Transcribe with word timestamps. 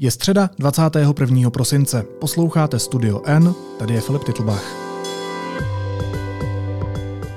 Je 0.00 0.10
středa 0.10 0.50
21. 0.58 1.50
prosince. 1.50 2.02
Posloucháte 2.20 2.78
Studio 2.78 3.22
N, 3.24 3.54
tady 3.78 3.94
je 3.94 4.00
Filip 4.00 4.24
Titlbach. 4.24 4.64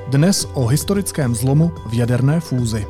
Dnes 0.08 0.48
o 0.54 0.68
historickém 0.68 1.36
zlomu 1.36 1.72
v 1.90 1.94
jaderné 1.94 2.40
fúzi. 2.40 2.88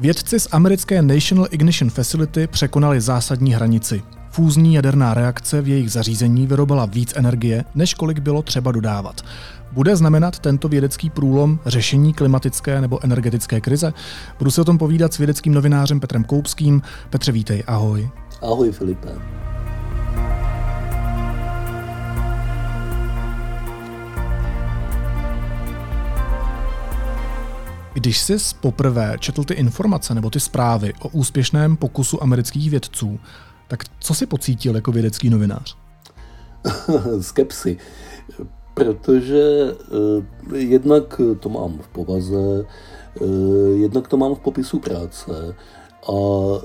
Vědci 0.00 0.40
z 0.40 0.48
americké 0.50 1.02
National 1.02 1.46
Ignition 1.50 1.90
Facility 1.90 2.46
překonali 2.46 3.00
zásadní 3.00 3.52
hranici. 3.54 4.02
Fúzní 4.30 4.74
jaderná 4.74 5.14
reakce 5.14 5.62
v 5.62 5.68
jejich 5.68 5.92
zařízení 5.92 6.46
vyrobila 6.46 6.86
víc 6.86 7.12
energie, 7.16 7.64
než 7.74 7.94
kolik 7.94 8.18
bylo 8.18 8.42
třeba 8.42 8.72
dodávat. 8.72 9.20
Bude 9.72 9.96
znamenat 9.96 10.38
tento 10.38 10.68
vědecký 10.68 11.10
průlom 11.10 11.58
řešení 11.66 12.14
klimatické 12.14 12.80
nebo 12.80 13.04
energetické 13.04 13.60
krize? 13.60 13.92
Budu 14.38 14.50
se 14.50 14.60
o 14.60 14.64
tom 14.64 14.78
povídat 14.78 15.14
s 15.14 15.18
vědeckým 15.18 15.54
novinářem 15.54 16.00
Petrem 16.00 16.24
Koupským. 16.24 16.82
Petře, 17.10 17.32
vítej, 17.32 17.64
ahoj. 17.66 18.10
Ahoj, 18.42 18.72
Filipe. 18.72 19.08
Když 27.92 28.20
jsi 28.20 28.36
poprvé 28.60 29.16
četl 29.18 29.44
ty 29.44 29.54
informace 29.54 30.14
nebo 30.14 30.30
ty 30.30 30.40
zprávy 30.40 30.92
o 31.00 31.08
úspěšném 31.08 31.76
pokusu 31.76 32.22
amerických 32.22 32.70
vědců, 32.70 33.20
tak 33.68 33.84
co 34.00 34.14
si 34.14 34.26
pocítil 34.26 34.74
jako 34.74 34.92
vědecký 34.92 35.30
novinář? 35.30 35.76
Skepsy. 37.20 37.78
Protože 38.74 39.72
uh, 39.72 40.54
jednak 40.54 41.20
to 41.40 41.48
mám 41.48 41.78
v 41.78 41.88
povaze, 41.88 42.66
uh, 43.20 43.80
jednak 43.80 44.08
to 44.08 44.16
mám 44.16 44.34
v 44.34 44.38
popisu 44.38 44.78
práce, 44.78 45.54
a 46.08 46.12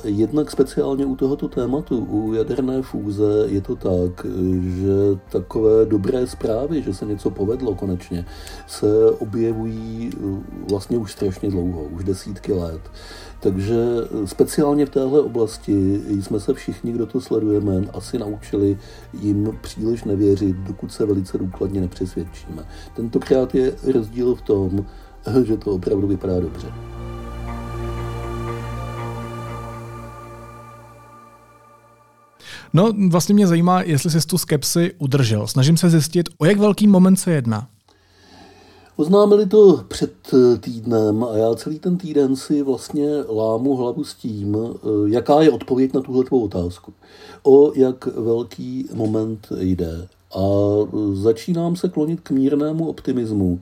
jednak 0.04 0.52
speciálně 0.52 1.06
u 1.06 1.16
tohoto 1.16 1.48
tématu, 1.48 1.98
u 1.98 2.34
jaderné 2.34 2.82
fúze, 2.82 3.46
je 3.46 3.62
to 3.62 3.76
tak, 3.76 4.26
že 4.62 5.20
takové 5.32 5.86
dobré 5.86 6.28
zprávy, 6.28 6.82
že 6.82 6.94
se 6.94 7.06
něco 7.06 7.30
povedlo 7.30 7.76
konečně, 7.76 8.26
se 8.68 9.12
objevují 9.12 10.12
uh, 10.20 10.40
vlastně 10.70 10.98
už 10.98 11.12
strašně 11.12 11.50
dlouho, 11.50 11.84
už 11.84 12.04
desítky 12.04 12.54
let. 12.54 12.82
Takže 13.40 13.76
speciálně 14.26 14.86
v 14.86 14.90
téhle 14.90 15.22
oblasti 15.22 16.02
jsme 16.22 16.40
se 16.40 16.54
všichni, 16.54 16.92
kdo 16.92 17.06
to 17.06 17.22
sledujeme, 17.22 17.84
asi 17.94 18.20
naučili 18.20 18.78
jim 19.14 19.58
příliš 19.62 20.04
nevěřit, 20.04 20.56
dokud 20.56 20.92
se 20.92 21.06
velice 21.06 21.38
důkladně 21.38 21.82
nepřesvědčíme. 21.82 22.66
Tentokrát 22.96 23.56
je 23.56 23.74
rozdíl 23.94 24.36
v 24.36 24.42
tom, 24.42 24.86
že 25.44 25.58
to 25.58 25.72
opravdu 25.72 26.08
vypadá 26.08 26.40
dobře. 26.40 26.95
No, 32.76 32.94
vlastně 33.10 33.36
mě 33.36 33.48
zajímá, 33.48 33.82
jestli 33.82 34.12
jsi 34.12 34.28
tu 34.28 34.38
skepsi 34.38 34.94
udržel. 34.98 35.48
Snažím 35.48 35.78
se 35.78 35.90
zjistit, 35.90 36.30
o 36.38 36.46
jak 36.46 36.58
velký 36.58 36.88
moment 36.88 37.16
se 37.16 37.32
jedná. 37.32 37.68
Oznámili 38.96 39.46
to 39.46 39.84
před 39.88 40.14
eh, 40.34 40.58
týdnem 40.58 41.24
a 41.24 41.38
já 41.38 41.56
celý 41.56 41.80
ten 41.80 41.98
týden 41.98 42.36
si 42.36 42.62
vlastně 42.64 43.10
lámu 43.30 43.76
hlavu 43.76 44.04
s 44.04 44.14
tím, 44.14 44.58
eh, 44.58 44.88
jaká 45.06 45.42
je 45.42 45.52
odpověď 45.52 45.94
na 45.94 46.02
tuhle 46.02 46.24
tvou 46.24 46.44
otázku. 46.44 46.94
O 47.44 47.72
jak 47.76 48.06
velký 48.06 48.90
moment 48.94 49.48
jde. 49.60 50.08
A 50.36 50.42
eh, 50.42 51.16
začínám 51.16 51.76
se 51.76 51.90
klonit 51.90 52.22
k 52.22 52.32
mírnému 52.32 52.88
optimismu, 52.88 53.60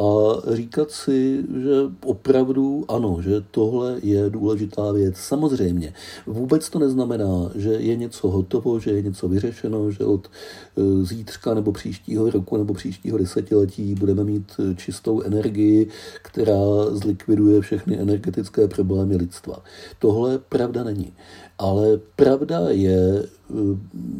a 0.00 0.42
říkat 0.54 0.90
si, 0.90 1.44
že 1.62 1.72
opravdu 2.04 2.84
ano, 2.88 3.18
že 3.22 3.44
tohle 3.50 3.98
je 4.02 4.30
důležitá 4.30 4.92
věc. 4.92 5.16
Samozřejmě, 5.16 5.94
vůbec 6.26 6.70
to 6.70 6.78
neznamená, 6.78 7.50
že 7.54 7.70
je 7.70 7.96
něco 7.96 8.28
hotovo, 8.28 8.80
že 8.80 8.90
je 8.90 9.02
něco 9.02 9.28
vyřešeno, 9.28 9.90
že 9.90 10.04
od 10.04 10.26
e, 10.26 11.04
zítřka 11.04 11.54
nebo 11.54 11.72
příštího 11.72 12.30
roku 12.30 12.56
nebo 12.56 12.74
příštího 12.74 13.18
desetiletí 13.18 13.94
budeme 13.94 14.24
mít 14.24 14.52
čistou 14.76 15.20
energii, 15.20 15.88
která 16.22 16.84
zlikviduje 16.90 17.60
všechny 17.60 17.98
energetické 17.98 18.68
problémy 18.68 19.16
lidstva. 19.16 19.62
Tohle 19.98 20.38
pravda 20.38 20.84
není. 20.84 21.12
Ale 21.58 22.00
pravda 22.16 22.60
je, 22.68 23.26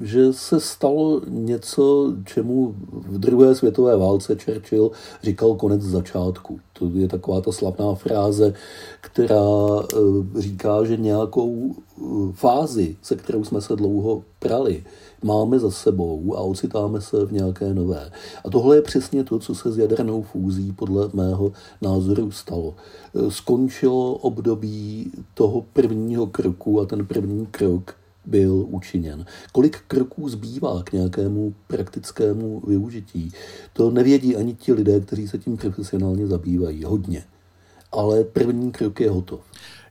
že 0.03 0.33
se 0.33 0.61
stalo 0.61 1.21
něco, 1.29 2.15
čemu 2.25 2.75
v 2.91 3.19
druhé 3.19 3.55
světové 3.55 3.97
válce 3.97 4.37
Churchill 4.45 4.91
říkal 5.23 5.55
konec 5.55 5.83
začátku. 5.83 6.61
To 6.73 6.91
je 6.95 7.09
taková 7.09 7.41
ta 7.41 7.53
slavná 7.53 7.95
fráze, 7.95 8.55
která 9.01 9.47
eh, 9.83 10.41
říká, 10.41 10.85
že 10.85 10.97
nějakou 10.97 11.75
eh, 11.75 12.03
fázi, 12.33 12.97
se 13.03 13.17
kterou 13.17 13.45
jsme 13.45 13.61
se 13.61 13.77
dlouho 13.77 14.23
prali, 14.39 14.85
máme 15.27 15.59
za 15.59 15.71
sebou 15.71 16.37
a 16.37 16.41
ocitáme 16.41 17.01
se 17.01 17.27
v 17.27 17.33
nějaké 17.33 17.75
nové. 17.75 18.11
A 18.45 18.51
tohle 18.51 18.77
je 18.77 18.83
přesně 18.83 19.25
to, 19.25 19.39
co 19.39 19.55
se 19.55 19.73
s 19.73 19.79
jadernou 19.79 20.23
fúzí 20.23 20.73
podle 20.73 21.11
mého 21.13 21.53
názoru 21.83 22.31
stalo. 22.31 22.75
Skončilo 23.29 24.15
období 24.15 25.13
toho 25.35 25.65
prvního 25.73 26.27
kroku 26.27 26.81
a 26.81 26.87
ten 26.87 27.07
první 27.07 27.47
krok 27.47 27.95
byl 28.27 28.67
učiněn. 28.69 29.27
Kolik 29.53 29.79
kroků 29.89 30.29
zbývá 30.29 30.83
k 30.83 30.93
nějakému 30.93 31.55
praktickému 31.67 32.63
využití, 32.67 33.33
to 33.73 33.91
nevědí 33.91 34.37
ani 34.37 34.55
ti 34.55 34.73
lidé, 34.73 35.01
kteří 35.01 35.29
se 35.29 35.39
tím 35.39 35.57
profesionálně 35.57 36.27
zabývají. 36.27 36.85
Hodně. 36.85 37.25
Ale 37.93 38.25
první 38.25 38.73
krok 38.73 39.01
je 39.01 39.11
hotov. 39.11 39.41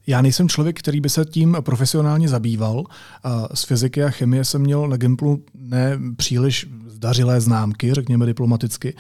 Já 0.08 0.22
nejsem 0.22 0.50
člověk, 0.50 0.80
který 0.80 1.02
by 1.02 1.10
se 1.10 1.26
tím 1.26 1.58
profesionálně 1.62 2.30
zabýval. 2.30 2.84
Z 3.54 3.64
fyziky 3.64 4.04
a 4.04 4.10
chemie 4.10 4.46
jsem 4.46 4.62
měl 4.62 4.88
na 4.88 4.98
Gimplu 4.98 5.44
ne 5.54 6.00
příliš 6.18 6.68
zdařilé 6.88 7.42
známky, 7.42 7.94
řekněme 7.94 8.26
diplomaticky. 8.26 8.96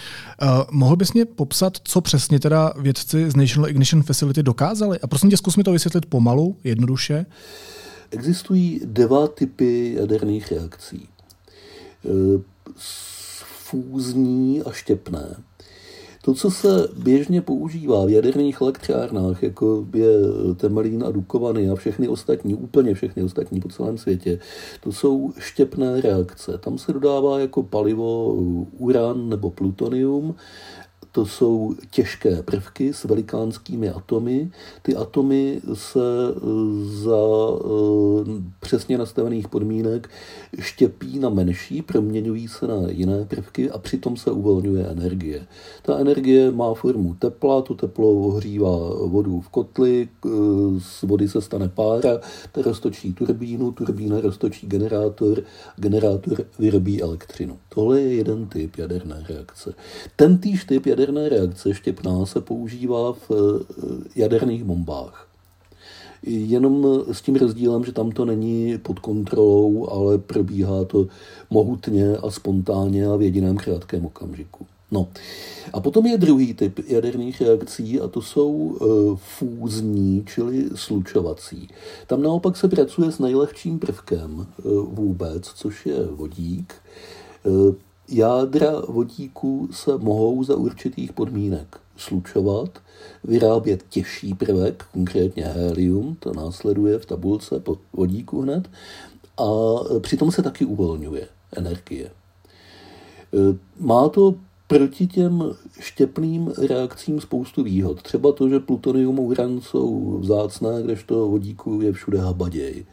mohl 0.72 0.96
bys 0.96 1.14
mě 1.14 1.26
popsat, 1.26 1.78
co 1.84 2.02
přesně 2.02 2.40
teda 2.40 2.74
vědci 2.80 3.32
z 3.32 3.36
National 3.36 3.70
Ignition 3.70 4.04
Facility 4.04 4.44
dokázali? 4.44 5.00
A 5.00 5.08
prosím 5.08 5.30
tě, 5.30 5.38
zkus 5.38 5.56
mi 5.56 5.64
to 5.64 5.72
vysvětlit 5.72 6.06
pomalu, 6.06 6.58
jednoduše. 6.64 7.26
Existují 8.12 8.82
dva 8.86 9.28
typy 9.28 9.94
jaderných 10.00 10.52
reakcí. 10.52 11.08
E, 12.06 12.42
fúzní 13.64 14.62
a 14.62 14.72
štěpné. 14.72 15.36
To, 16.26 16.34
co 16.34 16.52
se 16.52 16.88
běžně 16.98 17.42
používá 17.42 18.06
v 18.06 18.10
jaderných 18.10 18.62
elektrárnách, 18.62 19.44
jako 19.44 19.86
je 19.94 20.10
Temelín 20.56 21.04
a 21.04 21.12
Dukovany 21.12 21.70
a 21.70 21.76
všechny 21.76 22.08
ostatní, 22.08 22.56
úplně 22.56 22.94
všechny 22.94 23.24
ostatní 23.24 23.62
po 23.62 23.70
celém 23.70 23.98
světě, 23.98 24.40
to 24.84 24.92
jsou 24.92 25.32
štěpné 25.40 26.02
reakce. 26.02 26.58
Tam 26.58 26.78
se 26.78 26.94
dodává 26.94 27.40
jako 27.40 27.64
palivo 27.64 28.34
uran 28.78 29.30
nebo 29.30 29.52
plutonium 29.52 30.36
to 31.16 31.26
jsou 31.26 31.76
těžké 31.92 32.44
prvky 32.44 32.94
s 32.94 33.04
velikánskými 33.04 33.90
atomy. 33.90 34.52
Ty 34.82 34.96
atomy 34.96 35.62
se 35.74 36.00
eh, 36.00 36.40
za 36.86 37.18
eh, 37.18 38.42
přesně 38.60 38.98
nastavených 38.98 39.48
podmínek 39.48 40.10
štěpí 40.60 41.20
na 41.20 41.30
menší, 41.30 41.82
proměňují 41.82 42.48
se 42.48 42.68
na 42.68 42.76
jiné 42.90 43.26
prvky 43.26 43.72
a 43.72 43.78
přitom 43.78 44.18
se 44.18 44.32
uvolňuje 44.32 44.86
energie. 44.86 45.48
Ta 45.82 45.98
energie 45.98 46.52
má 46.52 46.74
formu 46.74 47.16
tepla, 47.20 47.62
to 47.62 47.76
teplo 47.76 48.12
ohřívá 48.12 48.78
vodu 49.06 49.42
v 49.42 49.50
kotli, 49.50 50.08
eh, 50.26 50.30
z 50.80 51.02
vody 51.02 51.30
se 51.30 51.42
stane 51.42 51.70
pára, 51.70 52.20
ta 52.52 52.62
roztočí 52.62 53.14
turbínu, 53.14 53.72
turbína 53.72 54.22
roztočí 54.22 54.68
generátor, 54.68 55.44
generátor 55.76 56.46
vyrobí 56.60 57.02
elektřinu. 57.02 57.58
Tohle 57.70 58.02
je 58.02 58.14
jeden 58.14 58.46
typ 58.46 58.78
jaderné 58.78 59.26
reakce. 59.30 59.74
Ten 60.16 60.38
týž 60.38 60.66
typ 60.66 60.86
jaderné 60.86 61.05
jaderné 61.06 61.30
reakce 61.30 61.74
štěpná 61.74 62.26
se 62.26 62.42
používá 62.42 63.14
v 63.14 63.32
eh, 63.32 64.20
jaderných 64.20 64.64
bombách. 64.64 65.28
Jenom 66.24 67.04
s 67.12 67.22
tím 67.22 67.36
rozdílem, 67.36 67.86
že 67.86 67.92
tam 67.92 68.12
to 68.12 68.26
není 68.26 68.78
pod 68.78 69.00
kontrolou, 69.00 69.88
ale 69.90 70.18
probíhá 70.18 70.86
to 70.86 71.08
mohutně 71.50 72.18
a 72.18 72.32
spontánně 72.32 73.08
a 73.08 73.16
v 73.16 73.22
jediném 73.22 73.58
krátkém 73.58 74.06
okamžiku. 74.06 74.66
No. 74.92 75.08
A 75.74 75.80
potom 75.80 76.06
je 76.06 76.18
druhý 76.18 76.54
typ 76.54 76.80
jaderných 76.88 77.42
reakcí 77.42 78.02
a 78.02 78.08
to 78.08 78.22
jsou 78.22 78.52
uh, 78.52 79.18
fúzní, 79.18 80.24
čili 80.26 80.70
slučovací. 80.76 81.70
Tam 82.08 82.22
naopak 82.22 82.58
se 82.58 82.68
pracuje 82.68 83.12
s 83.12 83.20
nejlehčím 83.20 83.80
prvkem 83.80 84.34
uh, 84.40 84.72
vůbec, 84.94 85.44
což 85.46 85.86
je 85.86 86.06
vodík. 86.06 86.74
Uh, 87.44 87.76
Jádra 88.10 88.82
vodíku 88.88 89.70
se 89.72 89.98
mohou 89.98 90.44
za 90.44 90.56
určitých 90.56 91.14
podmínek 91.14 91.80
slučovat, 91.98 92.70
vyrábět 93.24 93.84
těžší 93.90 94.34
prvek, 94.34 94.86
konkrétně 94.94 95.44
helium, 95.46 96.16
to 96.20 96.34
následuje 96.34 97.00
v 97.00 97.06
tabulce 97.06 97.60
po 97.60 97.78
vodíku 97.94 98.42
hned, 98.42 98.70
a 99.38 99.50
přitom 100.00 100.32
se 100.32 100.42
taky 100.42 100.66
uvolňuje 100.66 101.28
energie. 101.58 102.12
Má 103.80 104.10
to 104.10 104.36
proti 104.68 105.08
těm 105.08 105.44
štěpným 105.80 106.54
reakcím 106.68 107.22
spoustu 107.22 107.64
výhod. 107.64 108.02
Třeba 108.02 108.32
to, 108.32 108.50
že 108.50 108.60
plutonium 108.60 109.20
a 109.20 109.22
uran 109.22 109.62
jsou 109.62 110.18
vzácné, 110.20 110.84
kdežto 110.84 111.28
vodíku 111.28 111.82
je 111.82 111.94
všude 111.94 112.20
habaděj. 112.20 112.86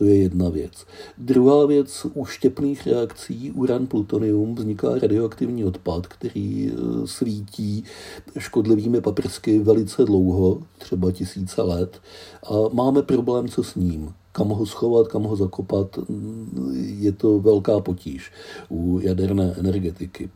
To 0.00 0.06
je 0.06 0.16
jedna 0.16 0.48
věc. 0.48 0.86
Druhá 1.18 1.66
věc, 1.66 2.06
u 2.14 2.24
štěpných 2.24 2.86
reakcí 2.86 3.52
uran-plutonium 3.52 4.54
vzniká 4.54 4.98
radioaktivní 4.98 5.64
odpad, 5.64 6.06
který 6.06 6.68
e, 6.68 6.72
svítí 7.06 7.84
škodlivými 8.38 9.00
paprsky 9.00 9.58
velice 9.58 10.04
dlouho, 10.04 10.62
třeba 10.78 11.12
tisíce 11.12 11.62
let, 11.62 12.00
a 12.42 12.54
máme 12.72 13.02
problém, 13.02 13.48
co 13.48 13.62
s 13.62 13.74
ním 13.74 14.14
kam 14.32 14.48
ho 14.48 14.66
schovat, 14.66 15.08
kam 15.08 15.22
ho 15.22 15.36
zakopat, 15.36 15.98
je 16.74 17.12
to 17.12 17.40
velká 17.40 17.80
potíž 17.80 18.32
u 18.68 19.00
jaderné 19.02 19.54
energetiky 19.58 20.30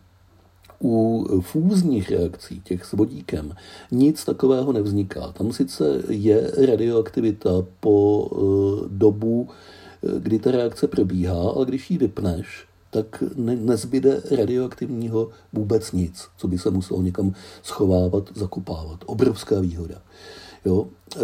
u 0.83 1.27
fúzních 1.41 2.11
reakcí, 2.11 2.61
těch 2.61 2.85
s 2.85 2.93
vodíkem, 2.93 3.55
nic 3.91 4.25
takového 4.25 4.73
nevzniká. 4.73 5.33
Tam 5.33 5.53
sice 5.53 6.03
je 6.09 6.53
radioaktivita 6.67 7.51
po 7.81 8.29
eh, 8.33 8.89
dobu, 8.89 9.49
eh, 9.49 10.21
kdy 10.21 10.39
ta 10.39 10.51
reakce 10.51 10.89
probíhá, 10.89 11.51
ale 11.51 11.67
když 11.67 11.91
ji 11.91 11.99
vypneš, 11.99 12.67
tak 12.91 13.23
ne, 13.37 13.57
nezbyde 13.57 14.23
radioaktivního 14.31 15.29
vůbec 15.53 15.93
nic, 15.93 16.25
co 16.37 16.49
by 16.49 16.59
se 16.59 16.71
muselo 16.71 17.03
někam 17.03 17.33
schovávat, 17.63 18.31
zakupávat. 18.35 19.05
Obrovská 19.07 19.61
výhoda. 19.61 20.03
Jo? 20.65 20.87
Eh, 21.17 21.21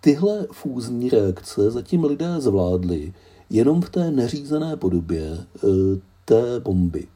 tyhle 0.00 0.46
fúzní 0.52 1.10
reakce 1.10 1.70
zatím 1.70 2.04
lidé 2.04 2.34
zvládli 2.38 3.12
jenom 3.50 3.82
v 3.82 3.90
té 3.90 4.10
neřízené 4.10 4.76
podobě 4.76 5.38
té 6.24 6.60
bomby 6.60 7.06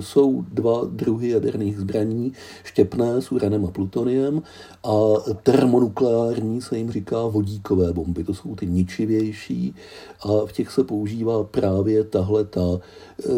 jsou 0.00 0.42
dva 0.42 0.84
druhy 0.84 1.28
jaderných 1.28 1.78
zbraní, 1.78 2.32
štěpné 2.64 3.22
s 3.22 3.32
uranem 3.32 3.64
a 3.64 3.70
plutoniem 3.70 4.42
a 4.84 4.96
termonukleární 5.42 6.62
se 6.62 6.78
jim 6.78 6.90
říká 6.90 7.26
vodíkové 7.26 7.92
bomby. 7.92 8.24
To 8.24 8.34
jsou 8.34 8.54
ty 8.54 8.66
ničivější 8.66 9.74
a 10.20 10.46
v 10.46 10.52
těch 10.52 10.70
se 10.70 10.84
používá 10.84 11.44
právě 11.44 12.04
tahle 12.04 12.44
ta 12.44 12.80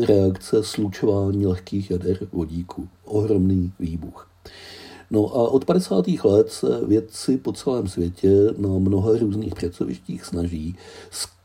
reakce 0.07 0.63
slučování 0.63 1.47
lehkých 1.47 1.91
jader 1.91 2.19
vodíku. 2.33 2.89
Ohromný 3.05 3.73
výbuch. 3.81 4.29
No 5.11 5.37
a 5.37 5.49
od 5.49 5.65
50. 5.65 6.09
let 6.25 6.53
se 6.53 6.81
vědci 6.87 7.37
po 7.37 7.53
celém 7.53 7.89
světě 7.89 8.31
na 8.59 8.69
mnoha 8.69 9.19
různých 9.19 9.55
pracovištích 9.55 10.25
snaží 10.25 10.77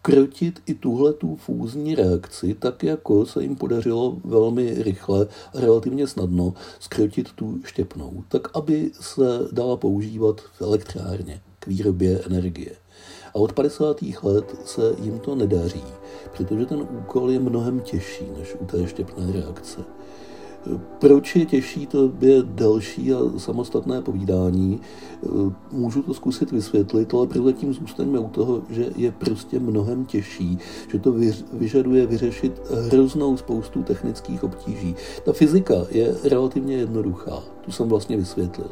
krotit 0.04 0.60
i 0.66 0.74
tuhle 0.74 1.14
tu 1.14 1.36
fúzní 1.36 1.96
reakci, 1.96 2.54
tak 2.54 2.84
jako 2.84 3.26
se 3.26 3.44
jim 3.44 3.56
podařilo 3.56 4.18
velmi 4.24 4.84
rychle 4.84 5.28
a 5.56 5.60
relativně 5.60 6.08
snadno 6.08 6.54
skrotit 6.80 7.32
tu 7.32 7.60
štěpnou, 7.66 8.24
tak 8.28 8.58
aby 8.58 8.92
se 9.02 9.40
dala 9.52 9.78
používat 9.78 10.42
v 10.42 10.62
elektrárně 10.62 11.42
k 11.60 11.68
výrobě 11.68 12.20
energie. 12.26 12.72
A 13.34 13.36
od 13.36 13.54
50. 13.54 14.02
let 14.24 14.56
se 14.66 14.96
jim 15.02 15.20
to 15.20 15.36
nedaří, 15.36 15.84
protože 16.38 16.66
ten 16.66 16.88
úkol 17.00 17.32
je 17.32 17.40
mnohem 17.40 17.80
těžší 17.80 18.26
než 18.38 18.56
u 18.60 18.66
té 18.66 18.88
štěpné 18.88 19.32
reakce. 19.32 19.82
Proč 21.00 21.36
je 21.36 21.46
těžší, 21.46 21.88
to 21.88 22.12
je 22.22 22.44
delší 22.44 23.14
a 23.14 23.18
samostatné 23.38 24.02
povídání. 24.02 24.80
Můžu 25.72 26.02
to 26.02 26.14
zkusit 26.14 26.52
vysvětlit, 26.52 27.14
ale 27.14 27.28
prozatím 27.28 27.74
zůstaňme 27.74 28.20
u 28.20 28.30
toho, 28.30 28.62
že 28.70 28.90
je 28.96 29.12
prostě 29.12 29.60
mnohem 29.60 30.06
těžší, 30.06 30.58
že 30.92 31.00
to 31.00 31.14
vyžaduje 31.54 32.06
vyřešit 32.06 32.62
hroznou 32.92 33.38
spoustu 33.38 33.84
technických 33.84 34.44
obtíží. 34.44 34.96
Ta 35.26 35.34
fyzika 35.34 35.76
je 35.92 36.16
relativně 36.24 36.76
jednoduchá, 36.76 37.44
tu 37.62 37.72
jsem 37.72 37.90
vlastně 37.90 38.18
vysvětlil. 38.18 38.70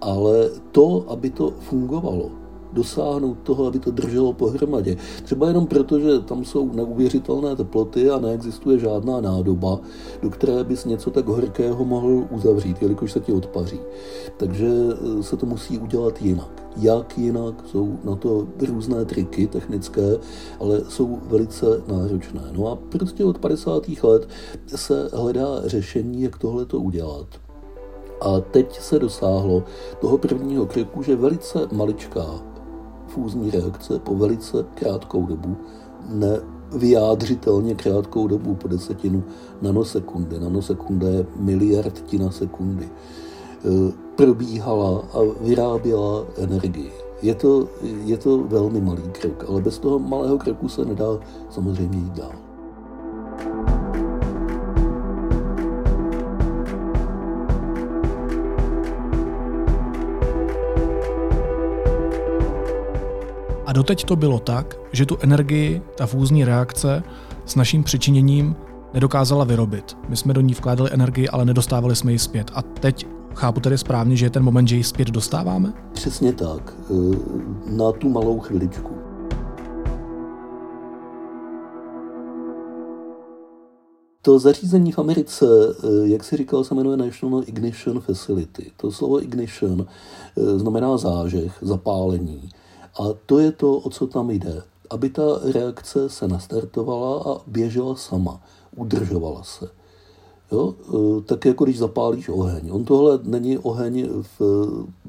Ale 0.00 0.50
to, 0.72 1.04
aby 1.08 1.30
to 1.30 1.50
fungovalo, 1.50 2.30
dosáhnout 2.74 3.38
toho, 3.42 3.66
aby 3.66 3.78
to 3.78 3.90
drželo 3.90 4.32
pohromadě. 4.32 4.96
Třeba 5.22 5.48
jenom 5.48 5.66
proto, 5.66 6.00
že 6.00 6.18
tam 6.18 6.44
jsou 6.44 6.72
neuvěřitelné 6.72 7.56
teploty 7.56 8.10
a 8.10 8.18
neexistuje 8.18 8.78
žádná 8.78 9.20
nádoba, 9.20 9.80
do 10.22 10.30
které 10.30 10.64
bys 10.64 10.84
něco 10.84 11.10
tak 11.10 11.26
horkého 11.26 11.84
mohl 11.84 12.24
uzavřít, 12.30 12.82
jelikož 12.82 13.12
se 13.12 13.20
ti 13.20 13.32
odpaří. 13.32 13.80
Takže 14.36 14.68
eh, 14.68 15.22
se 15.22 15.36
to 15.36 15.46
musí 15.46 15.78
udělat 15.78 16.22
jinak. 16.22 16.64
Jak 16.76 17.18
jinak, 17.18 17.54
jsou 17.66 17.98
na 18.04 18.16
to 18.16 18.46
různé 18.66 19.04
triky 19.04 19.46
technické, 19.46 20.18
ale 20.60 20.80
jsou 20.88 21.18
velice 21.22 21.66
náročné. 21.88 22.40
No 22.52 22.72
a 22.72 22.76
prostě 22.76 23.24
od 23.24 23.38
50. 23.38 23.88
let 24.02 24.28
se 24.66 25.10
hledá 25.12 25.68
řešení, 25.68 26.22
jak 26.22 26.38
tohle 26.38 26.64
to 26.66 26.80
udělat. 26.80 27.26
A 28.20 28.40
teď 28.40 28.80
se 28.80 28.98
dosáhlo 28.98 29.64
toho 30.00 30.18
prvního 30.18 30.66
kroku, 30.66 31.02
že 31.02 31.16
velice 31.16 31.68
maličká 31.72 32.53
fúzní 33.14 33.50
reakce 33.50 33.98
po 33.98 34.14
velice 34.14 34.64
krátkou 34.74 35.26
dobu, 35.26 35.56
nevyjádřitelně 36.08 37.74
krátkou 37.74 38.28
dobu, 38.28 38.54
po 38.54 38.68
desetinu 38.68 39.24
nanosekundy. 39.62 40.40
Nanosekunda 40.40 41.08
je 41.08 41.26
miliardtina 41.36 42.30
sekundy. 42.30 42.84
E, 42.84 43.92
probíhala 44.16 45.04
a 45.12 45.18
vyráběla 45.40 46.24
energii. 46.38 46.92
Je 47.22 47.34
to, 47.34 47.68
je 48.04 48.16
to 48.16 48.38
velmi 48.38 48.80
malý 48.80 49.02
krok, 49.02 49.44
ale 49.48 49.60
bez 49.60 49.78
toho 49.78 49.98
malého 49.98 50.38
kroku 50.38 50.68
se 50.68 50.84
nedá 50.84 51.18
samozřejmě 51.50 51.98
jít 51.98 52.12
dál. 52.12 52.53
Doteď 63.74 64.04
to 64.04 64.16
bylo 64.16 64.38
tak, 64.38 64.76
že 64.92 65.06
tu 65.06 65.16
energii, 65.20 65.82
ta 65.96 66.06
fúzní 66.06 66.44
reakce 66.44 67.02
s 67.46 67.56
naším 67.56 67.84
přičiněním 67.84 68.56
nedokázala 68.94 69.44
vyrobit. 69.44 69.96
My 70.08 70.16
jsme 70.16 70.34
do 70.34 70.40
ní 70.40 70.54
vkládali 70.54 70.90
energii, 70.92 71.28
ale 71.28 71.44
nedostávali 71.44 71.96
jsme 71.96 72.12
ji 72.12 72.18
zpět. 72.18 72.50
A 72.54 72.62
teď 72.62 73.06
chápu 73.34 73.60
tedy 73.60 73.78
správně, 73.78 74.16
že 74.16 74.26
je 74.26 74.30
ten 74.30 74.42
moment, 74.42 74.68
že 74.68 74.76
ji 74.76 74.84
zpět 74.84 75.08
dostáváme? 75.10 75.72
Přesně 75.92 76.32
tak. 76.32 76.76
E, 76.90 76.94
na 77.70 77.92
tu 77.92 78.08
malou 78.08 78.40
chviličku. 78.40 78.90
To 84.22 84.38
zařízení 84.38 84.92
v 84.92 84.98
Americe, 84.98 85.46
e, 85.46 86.08
jak 86.08 86.24
si 86.24 86.36
říkal, 86.36 86.64
se 86.64 86.74
jmenuje 86.74 86.96
National 86.96 87.42
Ignition 87.46 88.00
Facility. 88.00 88.70
To 88.76 88.92
slovo 88.92 89.22
ignition 89.22 89.86
e, 90.36 90.58
znamená 90.58 90.96
zážeh, 90.96 91.58
zapálení. 91.62 92.50
A 93.00 93.02
to 93.26 93.38
je 93.38 93.52
to, 93.52 93.78
o 93.78 93.90
co 93.90 94.06
tam 94.06 94.30
jde. 94.30 94.62
Aby 94.90 95.10
ta 95.10 95.22
reakce 95.52 96.08
se 96.08 96.28
nastartovala 96.28 97.34
a 97.34 97.40
běžela 97.46 97.96
sama, 97.96 98.40
udržovala 98.76 99.42
se. 99.42 99.68
Jo? 100.52 100.74
E, 100.88 101.22
tak 101.22 101.44
jako 101.44 101.64
když 101.64 101.78
zapálíš 101.78 102.28
oheň. 102.28 102.70
On 102.72 102.84
tohle 102.84 103.18
není 103.22 103.58
oheň 103.58 104.08
v 104.38 104.40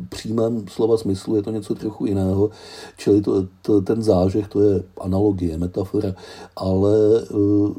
přímém 0.09 0.65
slova 0.67 0.97
smyslu, 0.97 1.35
je 1.35 1.41
to 1.41 1.51
něco 1.51 1.75
trochu 1.75 2.05
jiného, 2.05 2.49
čili 2.97 3.21
to, 3.21 3.47
to, 3.61 3.81
ten 3.81 4.01
zážeh, 4.01 4.47
to 4.47 4.61
je 4.61 4.83
analogie, 5.01 5.57
metafora, 5.57 6.15
ale 6.55 7.23
uh, 7.23 7.75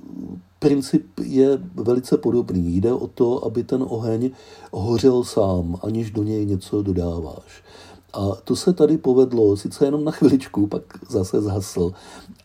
princip 0.58 1.06
je 1.20 1.58
velice 1.74 2.16
podobný. 2.16 2.76
Jde 2.76 2.92
o 2.92 3.06
to, 3.06 3.44
aby 3.44 3.64
ten 3.64 3.84
oheň 3.88 4.30
hořel 4.72 5.24
sám, 5.24 5.76
aniž 5.82 6.10
do 6.10 6.22
něj 6.22 6.46
něco 6.46 6.82
dodáváš. 6.82 7.62
A 8.16 8.34
to 8.44 8.56
se 8.56 8.72
tady 8.72 8.98
povedlo, 8.98 9.56
sice 9.56 9.84
jenom 9.84 10.04
na 10.04 10.12
chviličku, 10.12 10.66
pak 10.66 10.82
zase 11.08 11.42
zhasl, 11.42 11.92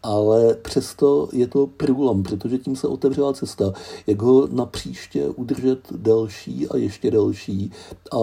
ale 0.03 0.53
přesto 0.53 1.29
je 1.31 1.47
to 1.47 1.67
průlom, 1.67 2.23
protože 2.23 2.57
tím 2.57 2.75
se 2.75 2.87
otevřela 2.87 3.33
cesta, 3.33 3.73
jak 4.07 4.21
ho 4.21 4.47
na 4.51 4.65
příště 4.65 5.29
udržet 5.29 5.79
delší 5.91 6.67
a 6.67 6.77
ještě 6.77 7.11
delší 7.11 7.71
a 8.11 8.17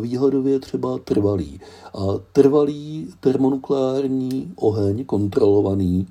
výhledově 0.00 0.58
třeba 0.60 0.98
trvalý. 0.98 1.60
A 1.94 2.00
trvalý 2.32 3.08
termonukleární 3.20 4.52
oheň, 4.56 5.04
kontrolovaný, 5.04 6.06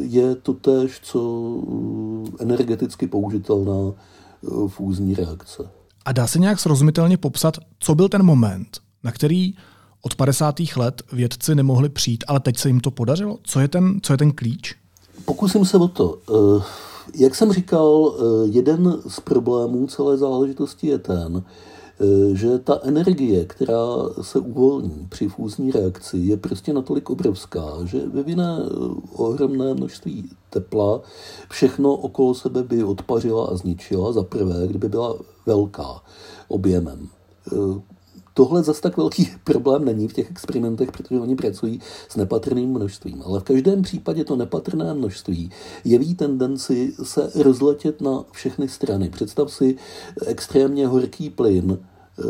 je 0.00 0.34
to 0.34 0.52
též, 0.54 1.00
co 1.02 1.54
energeticky 2.38 3.06
použitelná 3.06 3.92
fúzní 4.68 5.14
reakce. 5.14 5.70
A 6.04 6.12
dá 6.12 6.26
se 6.26 6.38
nějak 6.38 6.60
srozumitelně 6.60 7.16
popsat, 7.16 7.56
co 7.78 7.94
byl 7.94 8.08
ten 8.08 8.22
moment, 8.22 8.68
na 9.04 9.12
který 9.12 9.54
od 10.02 10.14
50. 10.14 10.54
let 10.76 11.02
vědci 11.12 11.54
nemohli 11.54 11.88
přijít, 11.88 12.24
ale 12.28 12.40
teď 12.40 12.58
se 12.58 12.68
jim 12.68 12.80
to 12.80 12.90
podařilo? 12.90 13.38
Co 13.42 13.60
je 13.60 13.68
ten, 13.68 13.98
co 14.02 14.12
je 14.12 14.16
ten 14.16 14.32
klíč? 14.32 14.74
Pokusím 15.24 15.64
se 15.64 15.76
o 15.76 15.88
to. 15.88 16.18
Eh, 16.30 16.62
jak 17.14 17.34
jsem 17.34 17.52
říkal, 17.52 18.14
eh, 18.14 18.48
jeden 18.48 18.96
z 19.08 19.20
problémů 19.20 19.86
celé 19.86 20.16
záležitosti 20.16 20.86
je 20.86 20.98
ten, 20.98 21.42
Eh, 22.00 22.34
že 22.36 22.58
ta 22.58 22.80
energie, 22.82 23.44
která 23.44 23.86
se 24.22 24.38
uvolní 24.38 25.06
při 25.08 25.28
fúzní 25.28 25.70
reakci, 25.70 26.18
je 26.18 26.36
prostě 26.36 26.72
natolik 26.72 27.10
obrovská, 27.10 27.64
že 27.84 28.06
vyvine 28.06 28.58
ohromné 29.12 29.74
množství 29.74 30.30
tepla, 30.50 31.00
všechno 31.50 31.94
okolo 31.94 32.34
sebe 32.34 32.62
by 32.62 32.84
odpařila 32.84 33.46
a 33.46 33.56
zničila, 33.56 34.12
za 34.12 34.22
prvé, 34.22 34.66
kdyby 34.66 34.88
byla 34.88 35.14
velká 35.46 36.02
objemem. 36.48 37.08
Tohle 38.38 38.62
zas 38.62 38.80
tak 38.80 38.96
velký 38.96 39.30
problém 39.44 39.84
není 39.84 40.08
v 40.08 40.12
těch 40.12 40.30
experimentech, 40.30 40.92
protože 40.92 41.20
oni 41.20 41.36
pracují 41.36 41.80
s 42.08 42.16
nepatrným 42.16 42.70
množstvím. 42.70 43.22
Ale 43.26 43.40
v 43.40 43.42
každém 43.42 43.82
případě 43.82 44.24
to 44.24 44.36
nepatrné 44.36 44.94
množství 44.94 45.50
jeví 45.84 46.14
tendenci 46.14 46.94
se 47.02 47.30
rozletět 47.34 48.00
na 48.00 48.24
všechny 48.32 48.68
strany. 48.68 49.10
Představ 49.10 49.52
si 49.52 49.76
extrémně 50.26 50.86
horký 50.86 51.30
plyn, 51.30 51.78
eh, 52.18 52.22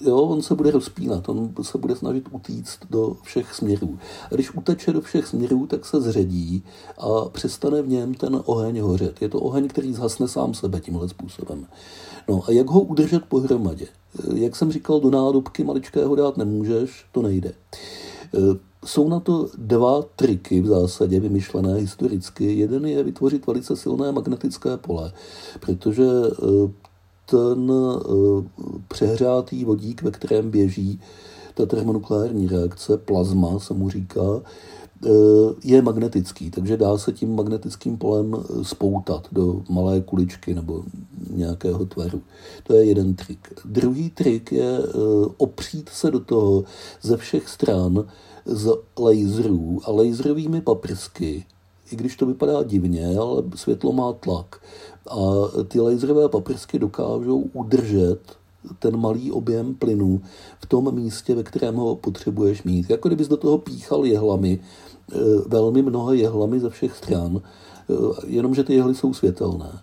jo, 0.00 0.16
on 0.16 0.42
se 0.42 0.54
bude 0.54 0.70
rozpínat, 0.70 1.28
on 1.28 1.54
se 1.62 1.78
bude 1.78 1.96
snažit 1.96 2.28
utíct 2.30 2.78
do 2.90 3.16
všech 3.22 3.54
směrů. 3.54 3.98
A 4.30 4.34
když 4.34 4.54
uteče 4.54 4.92
do 4.92 5.00
všech 5.00 5.26
směrů, 5.26 5.66
tak 5.66 5.86
se 5.86 6.00
zředí 6.00 6.64
a 6.98 7.28
přestane 7.28 7.82
v 7.82 7.88
něm 7.88 8.14
ten 8.14 8.42
oheň 8.44 8.80
hořet. 8.80 9.22
Je 9.22 9.28
to 9.28 9.40
oheň, 9.40 9.68
který 9.68 9.92
zhasne 9.92 10.28
sám 10.28 10.54
sebe 10.54 10.80
tímhle 10.80 11.08
způsobem. 11.08 11.66
No 12.28 12.42
a 12.46 12.50
jak 12.50 12.66
ho 12.66 12.80
udržet 12.80 13.24
pohromadě? 13.24 13.86
Jak 14.34 14.56
jsem 14.56 14.72
říkal, 14.72 15.00
do 15.00 15.10
nádobky 15.10 15.64
maličkého 15.64 16.14
dát 16.14 16.36
nemůžeš, 16.36 17.04
to 17.12 17.22
nejde. 17.22 17.48
E, 17.48 17.54
jsou 18.84 19.08
na 19.08 19.20
to 19.20 19.48
dva 19.58 20.02
triky 20.16 20.60
v 20.60 20.66
zásadě 20.66 21.20
vymyšlené 21.20 21.74
historicky. 21.74 22.58
Jeden 22.58 22.86
je 22.86 23.02
vytvořit 23.02 23.46
velice 23.46 23.76
silné 23.76 24.12
magnetické 24.12 24.76
pole, 24.76 25.12
protože 25.60 26.04
e, 26.04 26.72
ten 27.30 27.72
e, 27.72 28.02
přehřátý 28.88 29.64
vodík, 29.64 30.02
ve 30.02 30.10
kterém 30.10 30.50
běží 30.50 31.00
ta 31.54 31.66
termonukleární 31.66 32.48
reakce, 32.48 32.96
plazma 32.96 33.58
se 33.58 33.74
mu 33.74 33.90
říká, 33.90 34.42
je 35.64 35.82
magnetický, 35.82 36.50
takže 36.50 36.76
dá 36.76 36.98
se 36.98 37.12
tím 37.12 37.36
magnetickým 37.36 37.96
polem 37.96 38.34
eh, 38.34 38.64
spoutat 38.64 39.28
do 39.32 39.62
malé 39.68 40.00
kuličky 40.00 40.54
nebo 40.54 40.84
nějakého 41.30 41.86
tvaru. 41.86 42.22
To 42.62 42.74
je 42.74 42.84
jeden 42.84 43.14
trik. 43.14 43.48
Druhý 43.64 44.10
trik 44.10 44.52
je 44.52 44.78
eh, 44.78 44.90
opřít 45.36 45.88
se 45.88 46.10
do 46.10 46.20
toho 46.20 46.64
ze 47.02 47.16
všech 47.16 47.48
stran 47.48 48.06
z 48.44 48.72
laserů 48.98 49.80
a 49.84 49.90
laserovými 49.90 50.60
paprsky, 50.60 51.44
i 51.92 51.96
když 51.96 52.16
to 52.16 52.26
vypadá 52.26 52.62
divně, 52.62 53.16
ale 53.16 53.42
světlo 53.54 53.92
má 53.92 54.12
tlak. 54.12 54.60
A 55.10 55.18
ty 55.68 55.80
laserové 55.80 56.28
paprsky 56.28 56.78
dokážou 56.78 57.38
udržet 57.52 58.20
ten 58.78 58.96
malý 58.96 59.32
objem 59.32 59.74
plynu 59.74 60.20
v 60.62 60.66
tom 60.66 60.94
místě, 60.94 61.34
ve 61.34 61.42
kterém 61.42 61.76
ho 61.76 61.96
potřebuješ 61.96 62.62
mít. 62.62 62.90
Jako 62.90 63.08
kdybys 63.08 63.28
do 63.28 63.36
toho 63.36 63.58
píchal 63.58 64.04
jehlami, 64.04 64.60
eh, 65.12 65.16
velmi 65.46 65.82
mnoho 65.82 66.12
jehlami 66.12 66.60
ze 66.60 66.70
všech 66.70 66.96
stran, 66.96 67.40
eh, 67.40 67.94
jenomže 68.26 68.64
ty 68.64 68.74
jehly 68.74 68.94
jsou 68.94 69.14
světelné. 69.14 69.78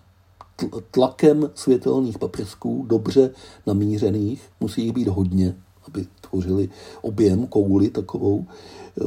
Tlakem 0.90 1.50
světelných 1.54 2.18
paprsků, 2.18 2.84
dobře 2.88 3.30
namířených, 3.66 4.42
musí 4.60 4.84
jich 4.84 4.92
být 4.92 5.08
hodně, 5.08 5.56
aby 5.88 6.06
tvořili 6.30 6.68
objem 7.02 7.46
kouli 7.46 7.90
takovou, 7.90 8.44
eh, 8.46 9.04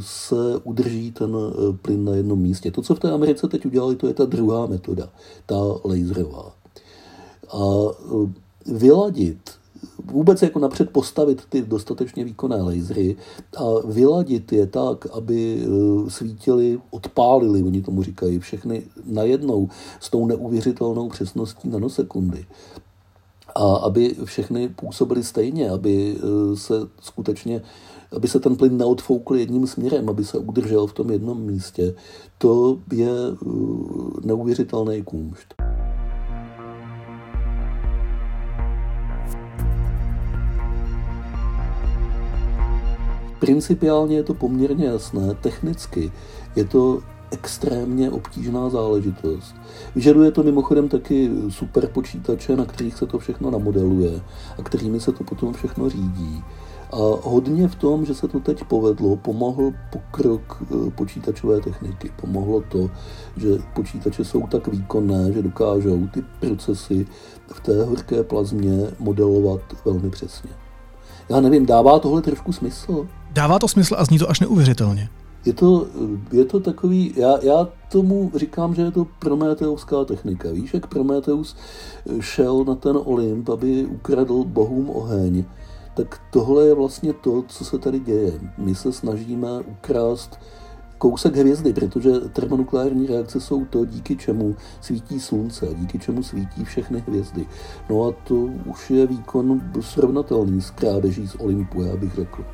se 0.00 0.56
udrží 0.64 1.12
ten 1.12 1.36
plyn 1.82 2.04
na 2.04 2.14
jednom 2.14 2.38
místě. 2.38 2.70
To, 2.70 2.82
co 2.82 2.94
v 2.94 3.00
té 3.00 3.10
Americe 3.10 3.48
teď 3.48 3.66
udělali, 3.66 3.96
to 3.96 4.06
je 4.06 4.14
ta 4.14 4.24
druhá 4.24 4.66
metoda, 4.66 5.08
ta 5.46 5.56
laserová. 5.84 6.52
A 7.52 7.62
vyladit, 8.66 9.50
vůbec 10.04 10.42
jako 10.42 10.58
napřed 10.58 10.90
postavit 10.90 11.42
ty 11.48 11.62
dostatečně 11.62 12.24
výkonné 12.24 12.62
lasery 12.62 13.16
a 13.56 13.64
vyladit 13.86 14.52
je 14.52 14.66
tak, 14.66 15.06
aby 15.06 15.62
eh, 15.62 16.10
svítili, 16.10 16.80
odpálili, 16.90 17.62
oni 17.62 17.82
tomu 17.82 18.02
říkají, 18.02 18.38
všechny 18.38 18.82
najednou 19.06 19.68
s 20.00 20.10
tou 20.10 20.26
neuvěřitelnou 20.26 21.08
přesností 21.08 21.68
nanosekundy. 21.68 22.46
A 23.54 23.76
aby 23.76 24.16
všechny 24.24 24.68
působily 24.68 25.24
stejně, 25.24 25.70
aby 25.70 26.16
eh, 26.18 26.56
se 26.56 26.74
skutečně 27.00 27.62
aby 28.16 28.28
se 28.28 28.40
ten 28.40 28.56
plyn 28.56 28.76
neodfoukl 28.76 29.36
jedním 29.36 29.66
směrem, 29.66 30.08
aby 30.08 30.24
se 30.24 30.38
udržel 30.38 30.86
v 30.86 30.92
tom 30.92 31.10
jednom 31.10 31.42
místě, 31.42 31.94
to 32.38 32.78
je 32.92 33.10
eh, 33.10 33.46
neuvěřitelný 34.26 35.02
kůmšt. 35.02 35.69
Principiálně 43.40 44.16
je 44.16 44.22
to 44.22 44.34
poměrně 44.34 44.86
jasné, 44.86 45.34
technicky 45.34 46.12
je 46.56 46.64
to 46.64 47.02
extrémně 47.30 48.10
obtížná 48.10 48.70
záležitost. 48.70 49.54
Vyžaduje 49.94 50.30
to 50.30 50.42
mimochodem 50.42 50.88
taky 50.88 51.30
super 51.48 51.86
počítače, 51.86 52.56
na 52.56 52.64
kterých 52.64 52.94
se 52.94 53.06
to 53.06 53.18
všechno 53.18 53.50
namodeluje 53.50 54.20
a 54.58 54.62
kterými 54.62 55.00
se 55.00 55.12
to 55.12 55.24
potom 55.24 55.52
všechno 55.52 55.90
řídí. 55.90 56.44
A 56.92 56.96
hodně 57.22 57.68
v 57.68 57.74
tom, 57.74 58.04
že 58.04 58.14
se 58.14 58.28
to 58.28 58.40
teď 58.40 58.64
povedlo, 58.64 59.16
pomohl 59.16 59.72
pokrok 59.92 60.62
e, 60.62 60.90
počítačové 60.90 61.60
techniky. 61.60 62.12
Pomohlo 62.20 62.60
to, 62.60 62.90
že 63.36 63.48
počítače 63.74 64.24
jsou 64.24 64.46
tak 64.46 64.68
výkonné, 64.68 65.32
že 65.32 65.42
dokážou 65.42 66.06
ty 66.06 66.24
procesy 66.40 67.06
v 67.52 67.60
té 67.60 67.84
horké 67.84 68.22
plazmě 68.22 68.90
modelovat 68.98 69.60
velmi 69.84 70.10
přesně. 70.10 70.50
Já 71.28 71.40
nevím, 71.40 71.66
dává 71.66 71.98
tohle 71.98 72.22
trošku 72.22 72.52
smysl? 72.52 73.08
Dává 73.32 73.58
to 73.58 73.68
smysl 73.68 73.94
a 73.98 74.04
zní 74.04 74.18
to 74.18 74.30
až 74.30 74.40
neuvěřitelně. 74.40 75.08
Je 75.44 75.52
to, 75.52 75.86
je 76.32 76.44
to 76.44 76.60
takový, 76.60 77.14
já, 77.16 77.38
já 77.42 77.68
tomu 77.92 78.32
říkám, 78.34 78.74
že 78.74 78.82
je 78.82 78.90
to 78.90 79.06
prometeuská 79.18 80.04
technika. 80.04 80.48
Víš, 80.52 80.74
jak 80.74 80.86
Prometeus 80.86 81.56
šel 82.20 82.64
na 82.64 82.74
ten 82.74 82.98
Olymp, 83.04 83.48
aby 83.48 83.86
ukradl 83.86 84.44
bohům 84.44 84.90
oheň, 84.90 85.44
tak 85.94 86.20
tohle 86.32 86.66
je 86.66 86.74
vlastně 86.74 87.12
to, 87.12 87.44
co 87.48 87.64
se 87.64 87.78
tady 87.78 88.00
děje. 88.00 88.32
My 88.58 88.74
se 88.74 88.92
snažíme 88.92 89.48
ukrást 89.60 90.38
kousek 90.98 91.36
hvězdy, 91.36 91.72
protože 91.72 92.10
termonukleární 92.20 93.06
reakce 93.06 93.40
jsou 93.40 93.64
to, 93.64 93.84
díky 93.84 94.16
čemu 94.16 94.56
svítí 94.80 95.20
slunce, 95.20 95.68
díky 95.74 95.98
čemu 95.98 96.22
svítí 96.22 96.64
všechny 96.64 97.04
hvězdy. 97.08 97.46
No 97.90 98.08
a 98.08 98.12
to 98.24 98.34
už 98.64 98.90
je 98.90 99.06
výkon 99.06 99.60
srovnatelný 99.80 100.60
s 100.60 100.70
krádeží 100.70 101.28
z 101.28 101.34
Olympu, 101.34 101.82
já 101.82 101.96
bych 101.96 102.14
řekl. 102.14 102.44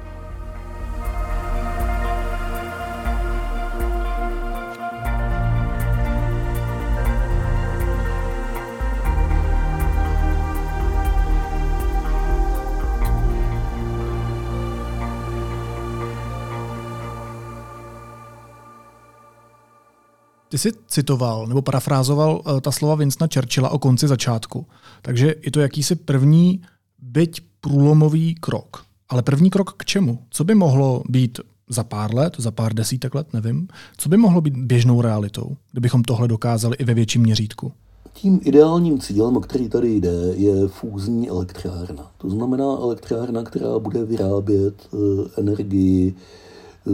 Ty 20.57 20.61
jsi 20.61 20.73
citoval 20.89 21.47
nebo 21.47 21.63
parafrázoval 21.63 22.43
eh, 22.47 22.61
ta 22.61 22.73
slova 22.73 22.95
Vincenta 22.95 23.29
Churchilla 23.35 23.69
o 23.69 23.79
konci 23.79 24.09
začátku. 24.09 24.67
Takže 25.03 25.35
je 25.43 25.51
to 25.51 25.61
jakýsi 25.61 25.95
první, 25.95 26.63
byť 26.99 27.41
průlomový 27.61 28.35
krok. 28.35 28.85
Ale 29.09 29.23
první 29.23 29.51
krok 29.51 29.75
k 29.77 29.85
čemu? 29.85 30.19
Co 30.31 30.45
by 30.45 30.55
mohlo 30.55 31.03
být 31.09 31.41
za 31.69 31.85
pár 31.85 32.15
let, 32.15 32.35
za 32.39 32.51
pár 32.51 32.75
desítek 32.75 33.15
let, 33.15 33.33
nevím, 33.33 33.69
co 33.97 34.09
by 34.09 34.17
mohlo 34.17 34.41
být 34.41 34.57
běžnou 34.57 35.03
realitou, 35.03 35.57
kdybychom 35.73 36.03
tohle 36.03 36.29
dokázali 36.29 36.77
i 36.77 36.85
ve 36.85 36.95
větším 36.95 37.23
měřítku? 37.23 37.73
Tím 38.13 38.41
ideálním 38.43 39.01
cílem, 39.01 39.37
o 39.37 39.41
který 39.41 39.69
tady 39.69 39.97
jde, 39.97 40.33
je 40.35 40.69
fúzní 40.69 41.29
elektrárna. 41.29 42.11
To 42.19 42.31
znamená 42.31 42.65
elektrárna, 42.65 43.43
která 43.43 43.79
bude 43.79 44.05
vyrábět 44.05 44.75
eh, 44.95 45.41
energii 45.41 46.15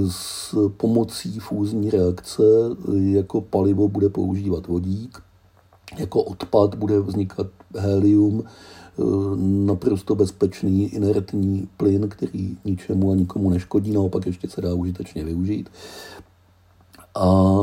s 0.09 0.55
pomocí 0.77 1.39
fúzní 1.39 1.91
reakce 1.91 2.43
jako 2.95 3.41
palivo 3.41 3.89
bude 3.89 4.09
používat 4.09 4.67
vodík, 4.67 5.23
jako 5.99 6.23
odpad 6.23 6.75
bude 6.75 7.01
vznikat 7.01 7.47
helium, 7.79 8.45
naprosto 9.67 10.15
bezpečný 10.15 10.89
inertní 10.89 11.69
plyn, 11.77 12.09
který 12.09 12.57
ničemu 12.65 13.13
a 13.13 13.15
nikomu 13.15 13.51
neškodí, 13.51 13.93
naopak 13.93 14.27
ještě 14.27 14.49
se 14.49 14.61
dá 14.61 14.75
užitečně 14.75 15.25
využít. 15.25 15.71
A 17.15 17.59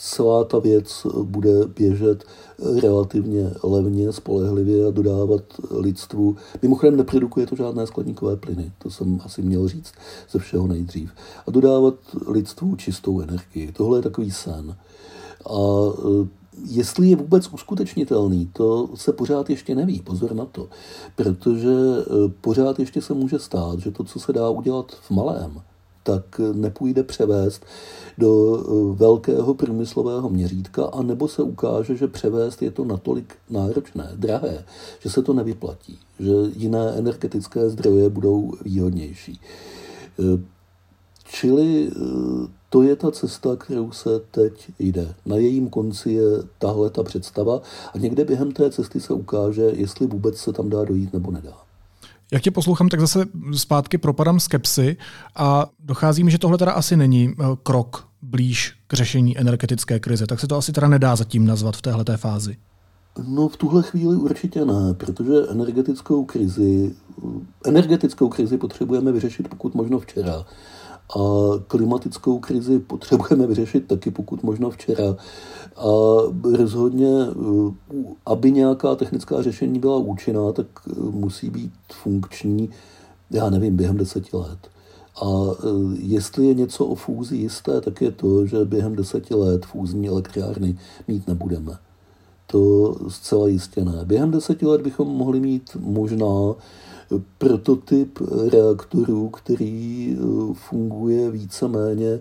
celá 0.00 0.44
ta 0.44 0.58
věc 0.58 1.06
bude 1.22 1.66
běžet 1.66 2.24
relativně 2.82 3.50
levně, 3.62 4.12
spolehlivě 4.12 4.86
a 4.86 4.90
dodávat 4.90 5.42
lidstvu. 5.70 6.36
Mimochodem 6.62 6.96
neprodukuje 6.96 7.46
to 7.46 7.56
žádné 7.56 7.86
skladníkové 7.86 8.36
plyny, 8.36 8.72
to 8.78 8.90
jsem 8.90 9.20
asi 9.24 9.42
měl 9.42 9.68
říct 9.68 9.92
ze 10.30 10.38
všeho 10.38 10.66
nejdřív. 10.66 11.10
A 11.46 11.50
dodávat 11.50 11.94
lidstvu 12.26 12.76
čistou 12.76 13.20
energii. 13.20 13.72
Tohle 13.72 13.98
je 13.98 14.02
takový 14.02 14.30
sen. 14.30 14.76
A 15.50 15.56
jestli 16.66 17.08
je 17.08 17.16
vůbec 17.16 17.48
uskutečnitelný, 17.48 18.50
to 18.52 18.88
se 18.94 19.12
pořád 19.12 19.50
ještě 19.50 19.74
neví, 19.74 20.00
pozor 20.00 20.34
na 20.34 20.44
to, 20.44 20.68
protože 21.16 21.74
pořád 22.40 22.78
ještě 22.78 23.02
se 23.02 23.14
může 23.14 23.38
stát, 23.38 23.78
že 23.78 23.90
to, 23.90 24.04
co 24.04 24.20
se 24.20 24.32
dá 24.32 24.50
udělat 24.50 24.92
v 24.92 25.10
malém, 25.10 25.62
tak 26.02 26.40
nepůjde 26.52 27.02
převést 27.02 27.64
do 28.18 28.58
eh, 28.58 28.96
velkého 28.96 29.54
průmyslového 29.54 30.28
měřítka, 30.28 30.84
a 30.84 31.02
nebo 31.02 31.28
se 31.28 31.42
ukáže, 31.42 31.96
že 31.96 32.08
převést 32.08 32.62
je 32.62 32.70
to 32.70 32.84
natolik 32.84 33.34
náročné, 33.50 34.10
drahé, 34.16 34.64
že 35.00 35.10
se 35.10 35.22
to 35.22 35.32
nevyplatí, 35.32 35.98
že 36.20 36.32
jiné 36.56 36.92
energetické 36.96 37.70
zdroje 37.70 38.08
budou 38.08 38.52
výhodnější. 38.64 39.40
Eh, 40.20 40.42
čili 41.24 41.90
eh, 41.90 42.60
to 42.70 42.82
je 42.82 42.96
ta 42.96 43.10
cesta, 43.10 43.56
kterou 43.56 43.92
se 43.92 44.10
teď 44.30 44.70
jde. 44.78 45.14
Na 45.26 45.36
jejím 45.36 45.70
konci 45.70 46.10
je 46.10 46.28
tahle 46.58 46.90
ta 46.90 47.02
představa 47.02 47.60
a 47.94 47.98
někde 47.98 48.24
během 48.24 48.52
té 48.52 48.70
cesty 48.70 49.00
se 49.00 49.12
ukáže, 49.12 49.62
jestli 49.62 50.06
vůbec 50.06 50.36
se 50.36 50.52
tam 50.52 50.70
dá 50.70 50.84
dojít 50.84 51.12
nebo 51.12 51.30
nedá. 51.30 51.69
Jak 52.32 52.42
tě 52.42 52.50
poslouchám, 52.50 52.88
tak 52.88 53.00
zase 53.00 53.24
zpátky 53.56 53.98
propadám 53.98 54.40
skepsy 54.40 54.96
a 55.36 55.66
dochází 55.78 56.24
mi, 56.24 56.30
že 56.30 56.38
tohle 56.38 56.58
teda 56.58 56.72
asi 56.72 56.96
není 56.96 57.34
eh, 57.38 57.44
krok 57.62 58.08
blíž 58.22 58.74
k 58.86 58.94
řešení 58.94 59.38
energetické 59.38 60.00
krize. 60.00 60.26
Tak 60.26 60.40
se 60.40 60.46
to 60.46 60.56
asi 60.56 60.72
teda 60.72 60.88
nedá 60.88 61.16
zatím 61.16 61.46
nazvat 61.46 61.76
v 61.76 61.82
téhle 61.82 62.04
fázi. 62.16 62.56
No 63.26 63.48
v 63.48 63.56
tuhle 63.56 63.82
chvíli 63.82 64.16
určitě 64.16 64.64
ne, 64.64 64.94
protože 64.94 65.32
energetickou 65.50 66.24
krizi, 66.24 66.94
energetickou 67.66 68.28
krizi 68.28 68.58
potřebujeme 68.58 69.12
vyřešit 69.12 69.48
pokud 69.48 69.74
možno 69.74 69.98
včera. 69.98 70.44
A 71.16 71.20
klimatickou 71.66 72.38
krizi 72.38 72.78
potřebujeme 72.78 73.46
vyřešit 73.46 73.86
taky 73.86 74.10
pokud 74.10 74.42
možno 74.42 74.70
včera. 74.70 75.16
A 75.76 75.86
rozhodně, 76.56 77.10
aby 78.26 78.52
nějaká 78.52 78.94
technická 78.94 79.42
řešení 79.42 79.78
byla 79.78 79.96
účinná, 79.96 80.52
tak 80.52 80.66
musí 81.10 81.50
být 81.50 81.72
funkční, 81.92 82.70
já 83.30 83.50
nevím, 83.50 83.76
během 83.76 83.96
deseti 83.96 84.36
let. 84.36 84.58
A 85.22 85.26
jestli 85.98 86.46
je 86.46 86.54
něco 86.54 86.86
o 86.86 86.94
fúzi 86.94 87.36
jisté, 87.36 87.80
tak 87.80 88.00
je 88.00 88.10
to, 88.10 88.46
že 88.46 88.64
během 88.64 88.96
deseti 88.96 89.34
let 89.34 89.66
fúzní 89.66 90.08
elektrárny 90.08 90.78
mít 91.08 91.28
nebudeme. 91.28 91.78
To 92.46 92.96
zcela 93.08 93.48
jistě 93.48 93.84
ne. 93.84 94.04
Během 94.04 94.30
deseti 94.30 94.66
let 94.66 94.80
bychom 94.82 95.08
mohli 95.08 95.40
mít 95.40 95.70
možná 95.80 96.54
prototyp 97.38 98.18
reaktoru, 98.52 99.28
který 99.28 100.16
eh, 100.18 100.54
funguje 100.54 101.30
víceméně 101.30 102.20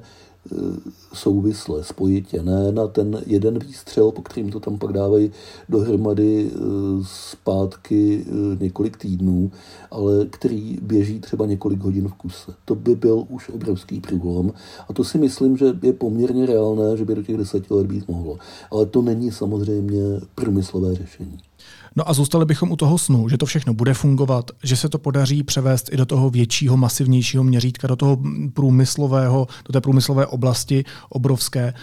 Eh, 0.52 0.92
souvisle, 1.14 1.84
spojitě, 1.84 2.44
ne 2.44 2.72
na 2.72 2.88
ten 2.88 3.22
jeden 3.26 3.60
výstřel, 3.60 4.12
po 4.12 4.22
kterým 4.22 4.52
to 4.52 4.60
tam 4.60 4.78
pak 4.78 4.94
dávají 4.94 5.32
dohromady 5.70 6.52
eh, 6.54 6.60
zpátky 7.04 8.26
několik 8.60 8.98
týdnů, 8.98 9.52
ale 9.92 10.26
který 10.26 10.78
běží 10.82 11.20
třeba 11.20 11.46
několik 11.46 11.80
hodin 11.80 12.08
v 12.08 12.14
kuse. 12.14 12.54
To 12.66 12.76
by 12.76 12.96
byl 12.96 13.26
už 13.30 13.50
obrovský 13.50 14.02
průlom 14.02 14.54
a 14.90 14.94
to 14.94 15.04
si 15.04 15.18
myslím, 15.18 15.58
že 15.58 15.66
je 15.82 15.94
poměrně 15.94 16.46
reálné, 16.46 16.98
že 16.98 17.06
by 17.06 17.16
do 17.16 17.24
těch 17.24 17.38
deseti 17.38 17.74
let 17.74 17.88
být 17.88 18.08
mohlo. 18.08 18.38
Ale 18.72 18.86
to 18.86 19.02
není 19.02 19.32
samozřejmě 19.32 20.02
průmyslové 20.36 20.96
řešení. 20.96 21.49
No 21.96 22.10
a 22.10 22.14
zůstali 22.14 22.46
bychom 22.46 22.72
u 22.72 22.76
toho 22.76 22.98
snu, 22.98 23.30
že 23.30 23.38
to 23.38 23.46
všechno 23.46 23.74
bude 23.74 23.94
fungovat, 23.94 24.52
že 24.64 24.76
se 24.76 24.90
to 24.90 24.98
podaří 24.98 25.44
převést 25.44 25.94
i 25.94 25.98
do 25.98 26.06
toho 26.06 26.30
většího, 26.30 26.78
masivnějšího 26.78 27.44
měřítka, 27.44 27.88
do 27.88 27.96
toho 27.96 28.18
průmyslového, 28.54 29.48
do 29.66 29.74
té 29.74 29.82
průmyslové 29.82 30.26
oblasti 30.26 30.86
obrovské. 31.10 31.74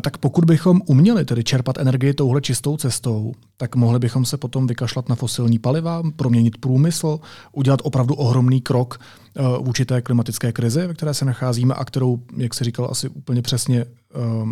Tak 0.00 0.18
pokud 0.18 0.44
bychom 0.44 0.80
uměli 0.86 1.24
tedy 1.24 1.44
čerpat 1.44 1.78
energii 1.78 2.14
touhle 2.14 2.40
čistou 2.40 2.76
cestou, 2.76 3.32
tak 3.56 3.76
mohli 3.76 3.98
bychom 3.98 4.24
se 4.24 4.36
potom 4.36 4.66
vykašlat 4.66 5.08
na 5.08 5.14
fosilní 5.14 5.58
paliva, 5.58 6.02
proměnit 6.16 6.58
průmysl, 6.58 7.20
udělat 7.52 7.80
opravdu 7.82 8.14
ohromný 8.14 8.60
krok 8.60 9.00
eh, 9.00 9.42
vůči 9.60 9.84
té 9.84 10.02
klimatické 10.02 10.52
krizi, 10.52 10.86
ve 10.86 10.94
které 10.94 11.14
se 11.14 11.24
nacházíme 11.24 11.74
a 11.74 11.84
kterou, 11.84 12.18
jak 12.36 12.54
se 12.54 12.64
říkal 12.64 12.88
asi 12.90 13.08
úplně 13.08 13.42
přesně, 13.42 13.80
eh, 13.80 13.86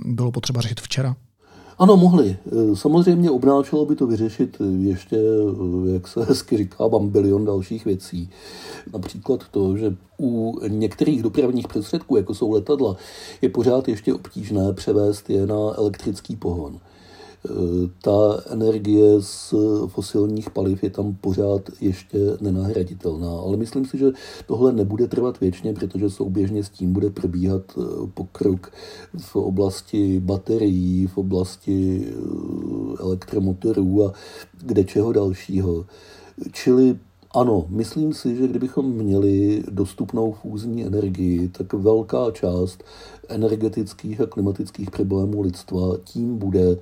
bylo 0.05 0.33
potřeba 0.33 0.61
řešit 0.61 0.81
včera. 0.81 1.17
Ano, 1.79 1.97
mohli. 1.97 2.37
E, 2.73 2.77
samozřejmě 2.77 3.31
obnáčelo 3.31 3.87
by 3.87 3.97
to 3.97 4.07
vyřešit 4.07 4.57
ještě, 4.79 5.17
e, 5.17 5.93
jak 5.93 6.09
se 6.09 6.25
hezky 6.25 6.57
říká, 6.57 6.89
bilion 7.01 7.45
dalších 7.45 7.85
věcí. 7.85 8.31
Například 8.93 9.41
to, 9.51 9.77
že 9.77 9.97
u 10.21 10.61
některých 10.69 11.23
dopravních 11.23 11.69
prostředků, 11.69 12.17
jako 12.17 12.35
jsou 12.35 12.51
letadla, 12.51 12.97
je 13.43 13.49
pořád 13.49 13.89
ještě 13.89 14.15
obtížné 14.15 14.73
převést 14.73 15.31
je 15.31 15.47
na 15.47 15.57
elektrický 15.77 16.37
pohon 16.37 16.79
ta 18.03 18.41
energie 18.51 19.21
z 19.21 19.55
fosilních 19.87 20.51
paliv 20.51 20.83
je 20.83 20.91
tam 20.91 21.15
pořád 21.21 21.71
ještě 21.81 22.19
nenahraditelná. 22.41 23.31
Ale 23.31 23.57
myslím 23.57 23.85
si, 23.85 23.99
že 23.99 24.07
tohle 24.47 24.73
nebude 24.73 25.09
trvat 25.09 25.41
věčně, 25.41 25.75
protože 25.75 26.11
souběžně 26.11 26.65
s 26.65 26.71
tím 26.71 26.93
bude 26.93 27.11
probíhat 27.11 27.63
eh, 27.79 27.83
pokrok 28.15 28.73
v 29.19 29.37
oblasti 29.37 30.21
baterií, 30.21 31.07
v 31.07 31.19
oblasti 31.19 32.07
eh, 32.09 32.13
elektromotorů 33.01 34.07
a 34.07 34.13
kde 34.63 34.85
čeho 34.85 35.13
dalšího. 35.13 35.87
Čili 36.53 36.99
ano, 37.37 37.67
myslím 37.69 38.13
si, 38.13 38.37
že 38.37 38.49
kdybychom 38.49 38.87
měli 38.87 39.63
dostupnou 39.71 40.33
fúzní 40.33 40.85
energii, 40.85 41.49
tak 41.49 41.73
velká 41.73 42.31
část 42.31 42.85
energetických 43.29 44.21
a 44.21 44.27
klimatických 44.27 44.91
problémů 44.91 45.41
lidstva 45.41 45.81
tím 46.05 46.39
bude 46.39 46.77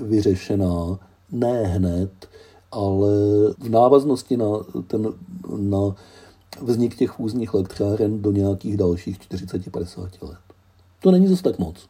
vyřešená 0.00 0.98
ne 1.32 1.66
hned, 1.66 2.10
ale 2.72 3.10
v 3.58 3.68
návaznosti 3.68 4.36
na, 4.36 4.46
ten, 4.86 5.12
na 5.56 5.94
vznik 6.62 6.96
těch 6.96 7.10
fúzních 7.10 7.54
elektráren 7.54 8.22
do 8.22 8.32
nějakých 8.32 8.76
dalších 8.76 9.18
40-50 9.18 10.02
let. 10.22 10.38
To 11.02 11.10
není 11.10 11.28
zase 11.28 11.42
tak 11.42 11.58
moc. 11.58 11.88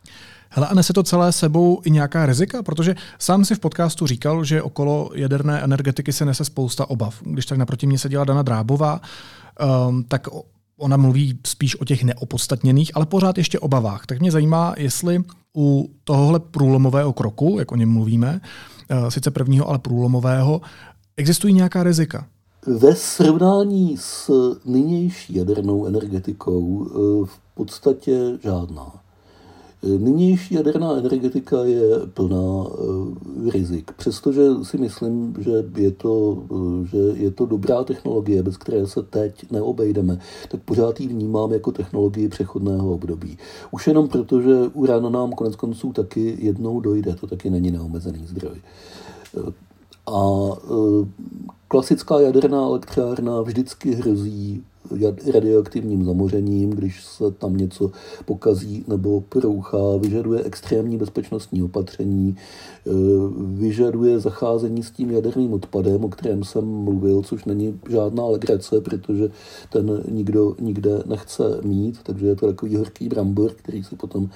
Hele, 0.53 0.67
a 0.67 0.75
nese 0.75 0.93
to 0.93 1.03
celé 1.03 1.33
sebou 1.33 1.81
i 1.85 1.91
nějaká 1.91 2.27
rizika? 2.27 2.63
Protože 2.63 2.95
sám 3.19 3.45
si 3.45 3.55
v 3.55 3.59
podcastu 3.59 4.07
říkal, 4.07 4.45
že 4.45 4.63
okolo 4.63 5.11
jaderné 5.15 5.61
energetiky 5.61 6.13
se 6.13 6.25
nese 6.25 6.45
spousta 6.45 6.91
obav. 6.91 7.23
Když 7.23 7.47
tak 7.47 7.59
naproti 7.59 7.87
mě 7.87 7.99
seděla 7.99 8.25
Dana 8.25 8.43
Drábová, 8.43 9.01
um, 9.89 10.05
tak 10.05 10.29
ona 10.77 10.97
mluví 10.97 11.39
spíš 11.47 11.81
o 11.81 11.85
těch 11.85 12.05
neopodstatněných, 12.05 12.91
ale 12.95 13.07
pořád 13.07 13.39
ještě 13.39 13.59
obavách. 13.59 14.07
Tak 14.07 14.21
mě 14.21 14.31
zajímá, 14.31 14.75
jestli 14.77 15.25
u 15.57 15.91
tohohle 16.05 16.41
průlomového 16.41 17.13
kroku, 17.13 17.57
jak 17.59 17.73
o 17.73 17.77
něm 17.77 17.93
mluvíme, 17.93 18.41
uh, 18.91 19.09
sice 19.09 19.31
prvního, 19.31 19.69
ale 19.69 19.79
průlomového, 19.79 20.61
existují 21.17 21.55
nějaká 21.55 21.83
rizika? 21.83 22.27
Ve 22.67 22.95
srovnání 22.95 23.97
s 23.97 24.31
nynější 24.65 25.35
jadernou 25.35 25.87
energetikou 25.87 26.61
uh, 26.61 27.27
v 27.27 27.39
podstatě 27.55 28.39
žádná. 28.43 28.93
Nynější 29.83 30.55
jaderná 30.55 30.97
energetika 30.97 31.65
je 31.65 32.07
plná 32.15 32.67
eh, 32.67 33.51
rizik, 33.51 33.93
přestože 33.93 34.43
si 34.63 34.79
myslím, 34.79 35.35
že 35.39 35.51
je, 35.77 35.91
to, 35.91 36.43
eh, 36.53 36.87
že 36.87 36.99
je 36.99 37.31
to 37.31 37.47
dobrá 37.47 37.85
technologie, 37.85 38.43
bez 38.43 38.57
které 38.57 38.87
se 38.87 39.03
teď 39.03 39.51
neobejdeme, 39.51 40.19
tak 40.51 40.63
pořád 40.63 41.01
ji 41.01 41.09
vnímám 41.09 41.53
jako 41.53 41.73
technologii 41.73 42.29
přechodného 42.29 42.93
období. 42.93 43.39
Už 43.71 43.87
jenom 43.87 44.09
proto, 44.09 44.41
že 44.41 44.55
uran 44.73 45.13
nám 45.13 45.33
konec 45.33 45.57
konců 45.57 45.93
taky 45.93 46.37
jednou 46.41 46.81
dojde, 46.81 47.15
to 47.15 47.27
taky 47.27 47.51
není 47.51 47.71
neomezený 47.71 48.27
zdroj. 48.27 48.57
Eh, 49.37 49.53
a 50.07 50.21
klasická 51.71 52.21
jaderná 52.21 52.59
elektrárna 52.59 53.41
vždycky 53.43 53.95
hrozí 53.95 54.63
radioaktivním 55.33 56.05
zamořením, 56.05 56.71
když 56.71 57.05
se 57.05 57.31
tam 57.31 57.57
něco 57.57 57.91
pokazí 58.25 58.85
nebo 58.89 59.21
prouchá, 59.21 59.97
vyžaduje 59.99 60.43
extrémní 60.45 60.97
bezpečnostní 60.97 61.63
opatření, 61.63 62.37
e, 62.37 62.91
vyžaduje 63.61 64.19
zacházení 64.19 64.83
s 64.83 64.91
tím 64.91 65.11
jaderným 65.11 65.53
odpadem, 65.53 66.05
o 66.05 66.09
kterém 66.09 66.45
jsem 66.45 66.65
mluvil, 66.65 67.23
což 67.23 67.45
není 67.45 67.81
žádná 67.91 68.25
legrace, 68.25 68.81
protože 68.81 69.31
ten 69.73 70.03
nikdo 70.11 70.57
nikde 70.61 71.03
nechce 71.07 71.61
mít, 71.63 71.99
takže 72.03 72.27
je 72.27 72.37
to 72.37 72.47
takový 72.47 72.77
horký 72.77 73.09
brambor, 73.09 73.53
který 73.53 73.85
si 73.85 73.97
potom 73.97 74.31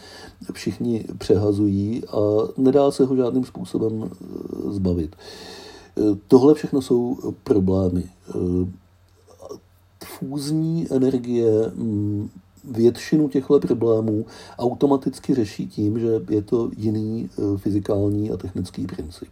všichni 0.52 1.04
přehazují 1.18 2.02
a 2.04 2.18
nedá 2.56 2.90
se 2.90 3.04
ho 3.04 3.16
žádným 3.16 3.44
způsobem 3.44 4.04
e, 4.04 4.72
zbavit. 4.72 5.16
Tohle 6.28 6.54
všechno 6.54 6.82
jsou 6.82 7.18
problémy 7.44 8.04
fúzní 10.04 10.86
energie 10.90 11.50
mm, 11.74 12.28
většinu 12.64 13.28
těchto 13.28 13.60
problémů 13.60 14.26
automaticky 14.58 15.34
řeší 15.34 15.66
tím, 15.66 15.98
že 15.98 16.20
je 16.30 16.42
to 16.42 16.70
jiný 16.76 17.30
e, 17.38 17.58
fyzikální 17.58 18.30
a 18.30 18.36
technický 18.36 18.86
princip. 18.86 19.28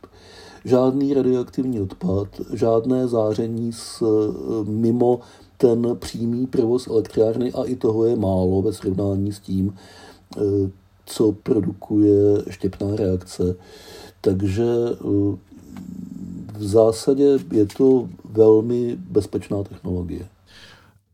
Žádný 0.64 1.14
radioaktivní 1.14 1.80
odpad, 1.80 2.28
žádné 2.52 3.08
záření 3.08 3.72
s, 3.72 4.02
e, 4.02 4.70
mimo 4.70 5.20
ten 5.56 5.96
přímý 5.98 6.46
provoz 6.46 6.86
elektrárny 6.86 7.52
a 7.52 7.64
i 7.64 7.76
toho 7.76 8.04
je 8.04 8.16
málo 8.16 8.62
ve 8.62 8.72
srovnání 8.72 9.32
s 9.32 9.40
tím, 9.40 9.74
co 11.06 11.32
produkuje 11.32 12.42
štěpná 12.50 12.96
reakce 12.96 13.56
Takže 14.20 14.64
v 16.62 16.66
zásadě 16.66 17.38
je 17.52 17.66
to 17.66 18.08
velmi 18.24 18.96
bezpečná 18.96 19.62
technologie. 19.62 20.28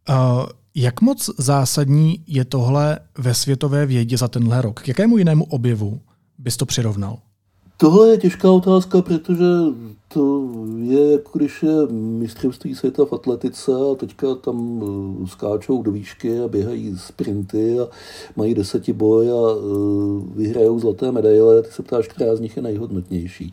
Uh, 0.08 0.46
jak 0.74 1.00
moc 1.00 1.30
zásadní 1.38 2.24
je 2.26 2.44
tohle 2.44 2.98
ve 3.18 3.34
světové 3.34 3.86
vědě 3.86 4.18
za 4.18 4.28
tenhle 4.28 4.62
rok? 4.62 4.82
K 4.82 4.88
jakému 4.88 5.18
jinému 5.18 5.44
objevu 5.44 6.00
bys 6.38 6.56
to 6.56 6.66
přirovnal? 6.66 7.18
Tohle 7.80 8.08
je 8.08 8.18
těžká 8.18 8.50
otázka, 8.50 9.02
protože 9.02 9.44
to 10.08 10.48
je 10.78 11.12
jako 11.12 11.38
když 11.38 11.62
je 11.62 11.86
mistrovství 11.92 12.74
světa 12.74 13.04
v 13.04 13.12
atletice 13.12 13.72
a 13.72 13.94
teďka 13.94 14.34
tam 14.34 14.82
eh, 14.82 15.26
skáčou 15.26 15.82
do 15.82 15.92
výšky 15.92 16.40
a 16.40 16.48
běhají 16.48 16.98
sprinty 16.98 17.80
a 17.80 17.88
mají 18.36 18.54
boj 18.92 19.30
a 19.30 19.34
eh, 19.34 19.60
vyhrajou 20.36 20.78
zlaté 20.78 21.12
medaile. 21.12 21.62
Ty 21.62 21.70
se 21.70 21.82
ptáš, 21.82 22.08
která 22.08 22.36
z 22.36 22.40
nich 22.40 22.56
je 22.56 22.62
nejhodnotnější. 22.62 23.52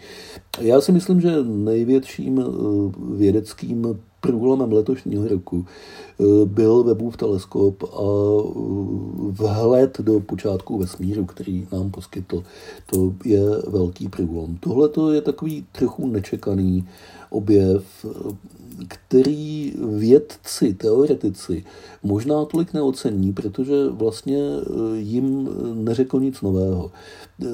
Já 0.61 0.81
si 0.81 0.91
myslím, 0.91 1.21
že 1.21 1.43
největším 1.43 2.39
eh, 2.39 2.45
vědeckým 3.17 3.99
průlomem 4.21 4.71
letošního 4.71 5.27
roku 5.27 5.65
byl 6.45 6.83
Webův 6.83 7.17
teleskop 7.17 7.83
a 7.83 7.87
eh, 7.87 8.51
vhled 9.31 9.97
do 10.01 10.19
počátku 10.19 10.77
vesmíru, 10.77 11.25
který 11.25 11.67
nám 11.71 11.91
poskytl. 11.91 12.43
To 12.85 13.13
je 13.25 13.41
velký 13.67 14.09
průlom. 14.09 14.57
Tohle 14.57 15.15
je 15.15 15.21
takový 15.21 15.65
trochu 15.71 16.07
nečekaný 16.07 16.87
objev, 17.29 18.05
který 18.87 19.73
vědci, 19.97 20.73
teoretici 20.73 21.63
možná 22.03 22.45
tolik 22.45 22.73
neocení, 22.73 23.33
protože 23.33 23.89
vlastně 23.89 24.37
eh, 24.37 24.97
jim 24.97 25.49
neřekl 25.73 26.19
nic 26.19 26.41
nového. 26.41 26.91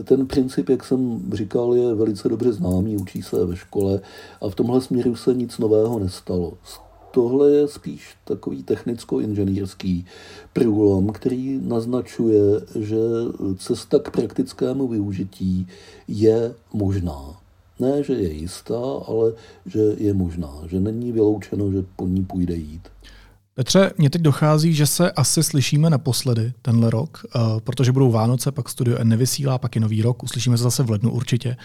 Ten 0.04 0.28
princip, 0.28 0.70
jak 0.70 0.86
jsem 0.86 1.22
říkal, 1.34 1.76
je 1.76 1.94
velice 1.94 2.30
dobře 2.30 2.54
známý, 2.54 2.98
učí 2.98 3.22
se 3.22 3.46
ve 3.46 3.56
škole 3.56 4.02
a 4.42 4.50
v 4.50 4.56
tomhle 4.56 4.82
směru 4.82 5.16
se 5.16 5.34
nic 5.34 5.58
nového 5.58 6.00
nestalo. 6.00 6.54
Tohle 7.12 7.52
je 7.52 7.68
spíš 7.68 8.16
takový 8.24 8.64
technicko-inženýrský 8.64 10.06
průlom, 10.54 11.10
který 11.10 11.60
naznačuje, 11.64 12.62
že 12.80 12.98
cesta 13.58 14.00
k 14.00 14.12
praktickému 14.12 14.88
využití 14.88 15.68
je 16.08 16.54
možná. 16.74 17.42
Ne, 17.80 18.04
že 18.04 18.14
je 18.14 18.34
jistá, 18.34 18.80
ale 19.08 19.34
že 19.66 19.80
je 19.98 20.14
možná, 20.14 20.62
že 20.68 20.80
není 20.80 21.12
vyloučeno, 21.12 21.72
že 21.72 21.86
po 21.96 22.08
ní 22.08 22.26
půjde 22.26 22.56
jít. 22.56 22.88
Petře, 23.62 23.92
mně 23.98 24.10
teď 24.10 24.22
dochází, 24.22 24.74
že 24.74 24.88
se 24.88 25.12
asi 25.12 25.44
slyšíme 25.44 25.90
naposledy 25.90 26.54
tenhle 26.62 26.90
rok, 26.90 27.26
uh, 27.36 27.60
protože 27.60 27.92
budou 27.92 28.12
Vánoce, 28.12 28.52
pak 28.52 28.70
Studio 28.70 28.98
N 28.98 29.10
nevysílá, 29.10 29.58
pak 29.58 29.76
je 29.76 29.82
nový 29.82 30.02
rok, 30.02 30.24
uslyšíme 30.24 30.58
se 30.58 30.64
zase 30.64 30.84
v 30.84 30.90
lednu 30.90 31.12
určitě. 31.12 31.58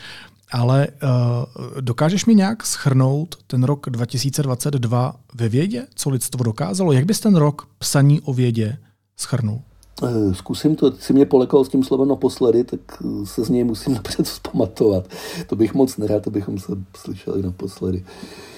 Ale 0.53 0.89
uh, 0.89 1.81
dokážeš 1.81 2.27
mi 2.27 2.35
nějak 2.35 2.67
schrnout 2.67 3.37
ten 3.47 3.65
rok 3.65 3.91
2022 3.91 5.17
ve 5.35 5.49
vědě? 5.49 5.87
Co 5.95 6.11
lidstvo 6.11 6.45
dokázalo? 6.45 6.93
Jak 6.93 7.05
bys 7.05 7.21
ten 7.21 7.37
rok 7.37 7.69
psaní 7.79 8.21
o 8.21 8.33
vědě 8.33 8.79
schrnul? 9.17 9.61
Eh, 10.03 10.35
zkusím 10.35 10.77
to, 10.77 10.93
si 10.93 11.13
mě 11.13 11.27
polekal 11.27 11.65
s 11.65 11.69
tím 11.69 11.85
slovem 11.85 12.09
naposledy, 12.09 12.65
tak 12.65 12.81
se 13.25 13.45
z 13.45 13.49
něj 13.49 13.65
musím 13.65 13.95
napřed 13.95 14.27
zpamatovat. 14.27 15.09
To 15.47 15.57
bych 15.57 15.75
moc 15.75 15.97
nerad, 15.97 16.27
abychom 16.27 16.59
se 16.59 16.73
slyšeli 16.97 17.43
naposledy. 17.43 17.99
Uh, 17.99 18.07
Eh, 18.07 18.56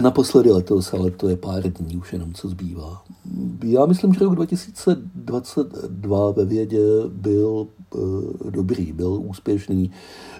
naposledy 0.00 0.50
letos, 0.50 0.94
ale 0.94 1.10
to 1.10 1.28
je 1.28 1.36
pár 1.36 1.62
dní 1.72 1.96
už 1.96 2.12
jenom, 2.12 2.32
co 2.32 2.48
zbývá. 2.48 3.02
Já 3.64 3.86
myslím, 3.86 4.14
že 4.14 4.24
rok 4.24 4.34
2022 4.34 6.30
ve 6.30 6.44
vědě 6.44 6.80
byl 7.08 7.66
eh, 7.94 7.98
dobrý, 8.50 8.92
byl 8.92 9.12
úspěšný. 9.12 9.90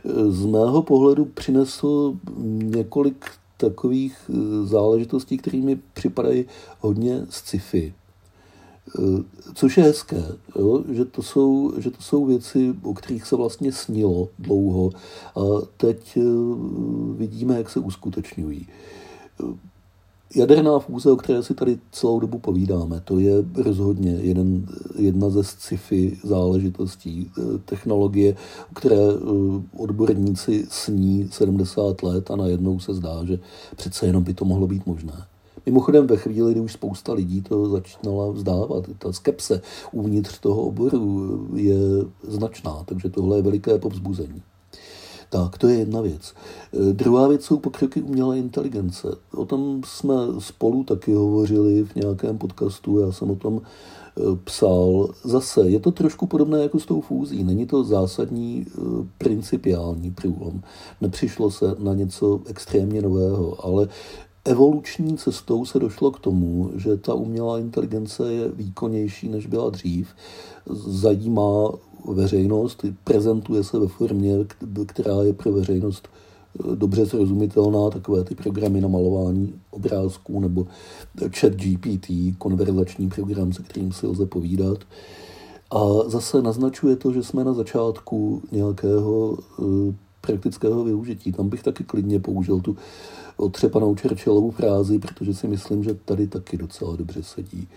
Eh, 0.05 0.31
z 0.31 0.47
mého 0.47 0.83
pohledu 0.83 1.25
přinesl 1.25 2.14
několik 2.53 3.25
takových 3.57 4.31
záležitostí, 4.64 5.38
které 5.38 5.59
mi 5.59 5.79
připadají 5.94 6.44
hodně 6.81 7.27
sci-fi. 7.31 7.94
Což 9.55 9.77
je 9.77 9.85
hezké, 9.85 10.23
jo? 10.59 10.85
Že, 10.92 11.05
to 11.05 11.23
jsou, 11.23 11.73
že 11.79 11.90
to 11.90 12.03
jsou 12.03 12.27
věci, 12.27 12.75
o 12.83 12.94
kterých 12.94 13.27
se 13.27 13.37
vlastně 13.37 13.73
snilo 13.73 14.29
dlouho 14.38 14.90
a 15.37 15.40
teď 15.77 16.18
vidíme, 17.16 17.57
jak 17.57 17.70
se 17.70 17.81
uskutečňují. 17.81 18.66
Jaderná 20.37 20.79
fúze, 20.79 21.11
o 21.11 21.16
které 21.16 21.42
si 21.42 21.55
tady 21.55 21.79
celou 21.92 22.20
dobu 22.20 22.38
povídáme, 22.38 23.01
to 23.05 23.18
je 23.18 23.33
rozhodně 23.57 24.11
jeden, 24.11 24.66
jedna 24.99 25.31
ze 25.31 25.44
sci-fi 25.44 26.18
záležitostí, 26.25 27.31
technologie, 27.64 28.37
o 28.70 28.75
které 28.75 28.97
eh, 28.97 29.20
odborníci 29.77 30.66
sní 30.70 31.29
70 31.33 32.03
let 32.03 32.31
a 32.31 32.37
najednou 32.37 32.81
se 32.81 32.94
zdá, 32.94 33.25
že 33.25 33.38
přece 33.77 34.07
jenom 34.07 34.23
by 34.23 34.35
to 34.35 34.44
mohlo 34.44 34.66
být 34.66 34.87
možné. 34.87 35.27
Mimochodem 35.66 36.07
ve 36.07 36.16
chvíli, 36.16 36.53
kdy 36.53 36.61
už 36.61 36.73
spousta 36.73 37.12
lidí 37.12 37.42
to 37.42 37.68
začínala 37.68 38.31
vzdávat, 38.31 38.85
ta 38.99 39.12
skepse 39.12 39.61
uvnitř 39.92 40.38
toho 40.38 40.62
oboru 40.62 41.49
je 41.55 41.77
značná, 42.23 42.83
takže 42.85 43.11
tohle 43.11 43.38
je 43.38 43.42
veliké 43.42 43.79
povzbuzení. 43.79 44.42
Tak, 45.30 45.58
to 45.58 45.68
je 45.68 45.78
jedna 45.78 46.00
věc. 46.00 46.34
E, 46.72 46.92
druhá 46.92 47.28
věc 47.28 47.44
jsou 47.44 47.58
pokroky 47.58 48.02
umělé 48.02 48.38
inteligence. 48.38 49.08
O 49.34 49.44
tom 49.44 49.80
jsme 49.87 50.14
spolu 50.38 50.84
taky 50.84 51.12
hovořili 51.12 51.84
v 51.84 51.94
nějakém 51.94 52.38
podcastu, 52.38 52.98
já 52.98 53.12
jsem 53.12 53.30
o 53.30 53.37
tom 53.37 53.60
e, 53.60 54.20
psal. 54.44 55.08
Zase 55.24 55.68
je 55.68 55.80
to 55.80 55.90
trošku 55.90 56.26
podobné 56.26 56.62
jako 56.62 56.80
s 56.80 56.87
tou 56.87 57.00
fúzí. 57.00 57.44
Není 57.44 57.66
to 57.66 57.84
zásadní 57.84 58.66
e, 58.66 58.80
principiální 59.18 60.10
průlom. 60.10 60.62
Nepřišlo 61.00 61.50
se 61.50 61.74
na 61.78 61.94
něco 61.94 62.40
extrémně 62.46 63.02
nového, 63.02 63.66
ale 63.66 63.88
evoluční 64.44 65.16
cestou 65.16 65.64
se 65.64 65.78
došlo 65.78 66.10
k 66.10 66.18
tomu, 66.18 66.70
že 66.76 66.96
ta 66.96 67.14
umělá 67.14 67.58
inteligence 67.58 68.32
je 68.32 68.48
výkonnější, 68.48 69.28
než 69.28 69.46
byla 69.46 69.70
dřív. 69.70 70.08
Zajímá 70.87 71.70
veřejnost, 72.04 72.84
prezentuje 73.04 73.64
se 73.64 73.78
ve 73.78 73.88
formě, 73.88 74.36
která 74.86 75.22
je 75.22 75.32
pro 75.32 75.52
veřejnost 75.52 76.08
eh, 76.08 76.76
dobře 76.76 77.06
srozumitelná, 77.06 77.90
takové 77.90 78.24
ty 78.24 78.34
programy 78.34 78.80
na 78.80 78.88
malování 78.88 79.54
obrázků 79.70 80.40
nebo 80.40 80.66
chat 81.40 81.52
GPT, 81.52 82.06
konverzační 82.38 83.08
program, 83.08 83.52
se 83.52 83.62
kterým 83.62 83.92
si 83.92 84.06
lze 84.06 84.26
povídat. 84.26 84.78
A 85.70 86.08
zase 86.10 86.42
naznačuje 86.42 86.96
to, 86.96 87.12
že 87.12 87.22
jsme 87.22 87.44
na 87.44 87.52
začátku 87.52 88.42
nějakého 88.52 89.38
eh, 89.58 89.94
praktického 90.20 90.84
využití. 90.84 91.32
Tam 91.32 91.48
bych 91.48 91.62
taky 91.62 91.84
klidně 91.84 92.20
použil 92.20 92.60
tu 92.60 92.76
otřepanou 93.37 93.94
Churchillovu 93.94 94.51
frázi, 94.51 94.99
protože 94.99 95.35
si 95.35 95.49
myslím, 95.49 95.85
že 95.85 95.94
tady 96.05 96.27
taky 96.27 96.57
docela 96.57 96.97
dobře 96.97 97.23
sedí. 97.23 97.68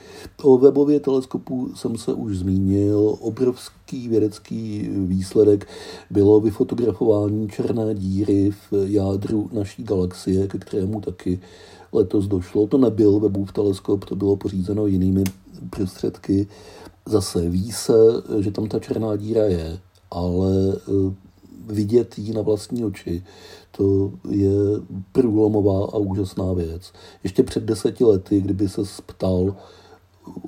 O 0.43 0.58
webově 0.58 1.00
teleskopu 1.00 1.72
jsem 1.76 1.98
se 1.98 2.13
už 2.13 2.38
zmínil. 2.38 3.17
Obrovský 3.20 4.08
vědecký 4.08 4.89
výsledek 4.91 5.67
bylo 6.10 6.39
vyfotografování 6.39 7.50
černé 7.50 7.96
díry 7.96 8.52
v 8.52 8.74
jádru 8.86 9.50
naší 9.54 9.84
galaxie, 9.84 10.48
ke 10.48 10.58
kterému 10.58 11.02
taky 11.02 11.39
letos 11.93 12.28
došlo. 12.28 12.67
To 12.67 12.78
nebyl 12.78 13.20
webův 13.20 13.52
teleskop, 13.52 14.06
to 14.06 14.15
bylo 14.15 14.36
pořízeno 14.36 14.86
jinými 14.86 15.24
prostředky. 15.70 16.48
Zase 17.06 17.50
ví 17.50 17.72
se, 17.72 17.98
že 18.39 18.52
tam 18.52 18.67
ta 18.67 18.80
černá 18.80 19.15
díra 19.15 19.43
je, 19.43 19.80
ale 20.12 20.52
eh, 20.76 21.26
vidět 21.67 22.19
ji 22.19 22.34
na 22.34 22.41
vlastní 22.41 22.86
oči, 22.86 23.23
to 23.71 24.12
je 24.30 24.51
průlomová 25.12 25.86
a 25.86 25.97
úžasná 25.97 26.53
věc. 26.53 26.93
Ještě 27.23 27.43
před 27.43 27.63
deseti 27.63 28.03
lety, 28.03 28.41
kdyby 28.41 28.69
se 28.69 28.82
ptal 29.06 29.56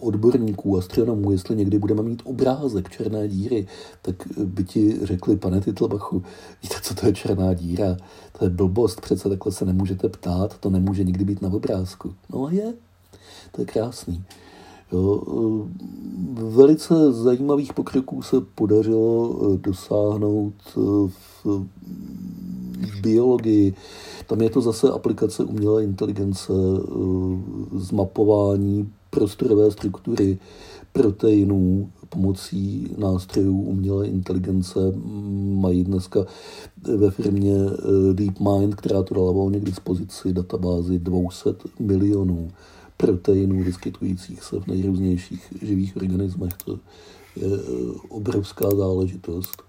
odborníků, 0.01 0.77
astronomů, 0.77 1.31
jestli 1.31 1.55
někdy 1.55 1.79
budeme 1.79 2.03
mít 2.03 2.21
obrázek 2.25 2.89
černé 2.89 3.27
díry, 3.27 3.67
tak 4.01 4.15
by 4.45 4.63
ti 4.63 4.99
řekli, 5.05 5.37
pane 5.37 5.61
Titlbachu, 5.61 6.23
víte, 6.63 6.75
co 6.81 6.95
to 6.95 7.05
je 7.05 7.13
černá 7.13 7.53
díra? 7.53 7.97
To 8.39 8.45
je 8.45 8.49
blbost, 8.49 9.01
přece 9.01 9.29
takhle 9.29 9.51
se 9.51 9.65
nemůžete 9.65 10.09
ptát, 10.09 10.57
to 10.57 10.69
nemůže 10.69 11.03
nikdy 11.03 11.25
být 11.25 11.41
na 11.41 11.53
obrázku. 11.53 12.13
No 12.29 12.45
a 12.45 12.51
je, 12.51 12.73
to 13.51 13.61
je 13.61 13.65
krásný. 13.65 14.23
Jo, 14.91 15.21
velice 16.33 17.11
zajímavých 17.11 17.73
pokroků 17.73 18.21
se 18.21 18.41
podařilo 18.55 19.35
dosáhnout 19.57 20.53
v 21.07 21.57
v 22.79 23.01
biologii. 23.01 23.73
Tam 24.27 24.41
je 24.41 24.49
to 24.49 24.61
zase 24.61 24.91
aplikace 24.91 25.43
umělé 25.43 25.83
inteligence, 25.83 26.53
eh, 26.53 26.89
zmapování 27.79 28.89
prostorové 29.09 29.71
struktury 29.71 30.37
proteinů 30.93 31.89
pomocí 32.09 32.95
nástrojů 32.97 33.61
umělé 33.61 34.07
inteligence. 34.07 34.79
Mají 35.53 35.83
dneska 35.83 36.25
ve 36.97 37.11
firmě 37.11 37.55
eh, 37.55 38.13
DeepMind, 38.13 38.75
která 38.75 39.03
to 39.03 39.15
dala 39.15 39.31
volně 39.31 39.59
k 39.59 39.65
dispozici, 39.65 40.33
databázi 40.33 40.99
200 40.99 41.49
milionů 41.79 42.51
proteinů 43.01 43.63
vyskytujících 43.63 44.43
se 44.43 44.59
v 44.59 44.67
nejrůznějších 44.67 45.53
živých 45.61 45.97
organismech. 45.97 46.53
To 46.65 46.79
je 47.35 47.47
eh, 47.47 47.59
obrovská 48.09 48.69
záležitost. 48.69 49.63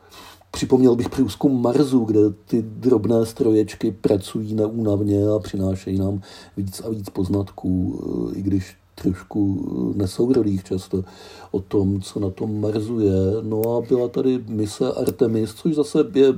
Připomněl 0.51 0.97
bych 0.97 1.09
průzkum 1.09 1.63
Marsu, 1.63 2.05
kde 2.05 2.21
ty 2.45 2.63
drobné 2.63 3.27
stroječky 3.27 3.91
pracují 3.91 4.55
neúnavně 4.55 5.29
a 5.29 5.39
přinášejí 5.39 5.99
nám 5.99 6.21
víc 6.57 6.81
a 6.81 6.89
víc 6.89 7.11
poznatků, 7.11 8.01
i 8.37 8.43
když 8.43 8.77
trošku 8.95 9.93
nesourodých 9.97 10.65
často 10.65 11.05
o 11.51 11.61
tom, 11.61 12.01
co 12.01 12.21
na 12.21 12.31
tom 12.31 12.61
Marsu 12.61 13.01
je. 13.01 13.13
No 13.43 13.77
a 13.77 13.81
byla 13.89 14.09
tady 14.09 14.45
mise 14.49 14.93
Artemis, 14.93 15.55
což 15.55 15.75
zase 15.75 15.99
je 16.15 16.35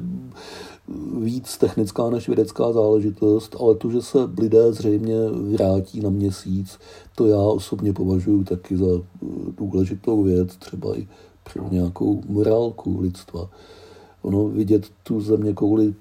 víc 1.20 1.58
technická 1.58 2.10
než 2.10 2.28
vědecká 2.28 2.72
záležitost, 2.72 3.56
ale 3.60 3.74
to, 3.74 3.90
že 3.90 4.02
se 4.02 4.18
lidé 4.38 4.72
zřejmě 4.72 5.16
vrátí 5.30 6.00
na 6.00 6.10
měsíc, 6.10 6.78
to 7.14 7.26
já 7.26 7.38
osobně 7.38 7.92
považuji 7.92 8.44
taky 8.44 8.76
za 8.76 8.86
důležitou 9.56 10.22
věc, 10.22 10.56
třeba 10.56 10.98
i 10.98 11.08
pro 11.52 11.68
nějakou 11.70 12.22
morálku 12.28 13.00
lidstva. 13.00 13.48
Ono 14.22 14.48
vidět 14.48 14.86
tu 15.02 15.20
země 15.20 15.52
kouli 15.52 15.94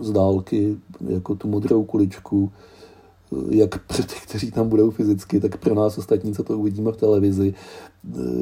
z 0.00 0.12
dálky, 0.12 0.76
jako 1.08 1.34
tu 1.34 1.48
modrou 1.48 1.84
kuličku, 1.84 2.52
jak 3.50 3.86
pro 3.86 4.02
ty, 4.02 4.14
kteří 4.22 4.50
tam 4.50 4.68
budou 4.68 4.90
fyzicky, 4.90 5.40
tak 5.40 5.56
pro 5.56 5.74
nás 5.74 5.98
ostatní, 5.98 6.34
co 6.34 6.42
to 6.42 6.58
uvidíme 6.58 6.92
v 6.92 6.96
televizi, 6.96 7.54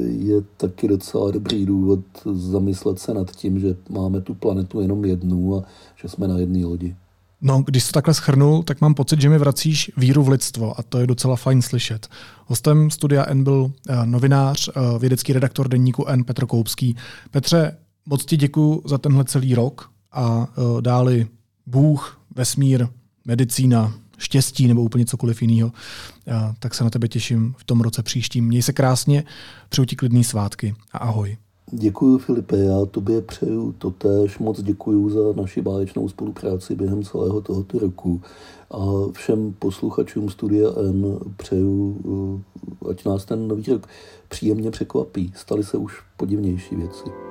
je 0.04 0.42
taky 0.56 0.88
docela 0.88 1.30
dobrý 1.30 1.66
důvod 1.66 2.00
zamyslet 2.32 2.98
se 2.98 3.14
nad 3.14 3.30
tím, 3.30 3.60
že 3.60 3.76
máme 3.88 4.20
tu 4.20 4.34
planetu 4.34 4.80
jenom 4.80 5.04
jednu 5.04 5.56
a 5.56 5.64
že 5.96 6.08
jsme 6.08 6.28
na 6.28 6.38
jedné 6.38 6.66
lodi. 6.66 6.96
No, 7.42 7.62
když 7.62 7.86
to 7.86 7.92
takhle 7.92 8.14
schrnul, 8.14 8.62
tak 8.62 8.80
mám 8.80 8.94
pocit, 8.94 9.20
že 9.20 9.28
mi 9.28 9.38
vracíš 9.38 9.92
víru 9.96 10.22
v 10.22 10.28
lidstvo 10.28 10.80
a 10.80 10.82
to 10.82 10.98
je 10.98 11.06
docela 11.06 11.36
fajn 11.36 11.62
slyšet. 11.62 12.08
Hostem 12.46 12.90
studia 12.90 13.24
N 13.28 13.44
byl 13.44 13.72
eh, 13.88 14.06
novinář, 14.06 14.68
eh, 14.68 14.98
vědecký 14.98 15.32
redaktor 15.32 15.68
denníku 15.68 16.06
N 16.06 16.24
Petr 16.24 16.46
Koupský. 16.46 16.96
Petře, 17.30 17.76
moc 18.06 18.24
ti 18.24 18.36
děkuji 18.36 18.82
za 18.84 18.98
tenhle 18.98 19.24
celý 19.24 19.54
rok 19.54 19.90
a 20.12 20.46
eh, 20.48 20.82
dáli 20.82 21.26
Bůh, 21.66 22.20
vesmír, 22.36 22.88
medicína, 23.24 23.92
štěstí 24.20 24.68
nebo 24.68 24.82
úplně 24.82 25.06
cokoliv 25.06 25.42
jiného, 25.42 25.72
tak 26.58 26.74
se 26.74 26.84
na 26.84 26.90
tebe 26.90 27.08
těším 27.08 27.54
v 27.58 27.64
tom 27.64 27.80
roce 27.80 28.02
příštím. 28.02 28.46
Měj 28.46 28.62
se 28.62 28.72
krásně, 28.72 29.24
přeju 29.68 29.86
ti 29.86 29.96
klidný 29.96 30.24
svátky 30.24 30.74
a 30.92 30.98
ahoj. 30.98 31.36
Děkuji 31.72 32.18
Filipe, 32.18 32.58
já 32.58 32.86
tobě 32.90 33.22
přeju 33.22 33.72
totéž, 33.78 34.38
moc 34.38 34.62
děkuji 34.62 35.10
za 35.10 35.40
naši 35.40 35.62
báječnou 35.62 36.08
spolupráci 36.08 36.74
během 36.74 37.02
celého 37.02 37.40
tohoto 37.40 37.78
roku 37.78 38.22
a 38.70 38.78
všem 39.12 39.54
posluchačům 39.58 40.30
Studia 40.30 40.70
N 40.88 41.18
přeju, 41.36 42.00
eh, 42.84 42.90
ať 42.90 43.04
nás 43.04 43.24
ten 43.24 43.48
nový 43.48 43.72
rok 43.72 43.86
příjemně 44.28 44.70
překvapí. 44.70 45.32
Staly 45.36 45.64
se 45.64 45.76
už 45.76 46.02
podivnější 46.16 46.76
věci. 46.76 47.29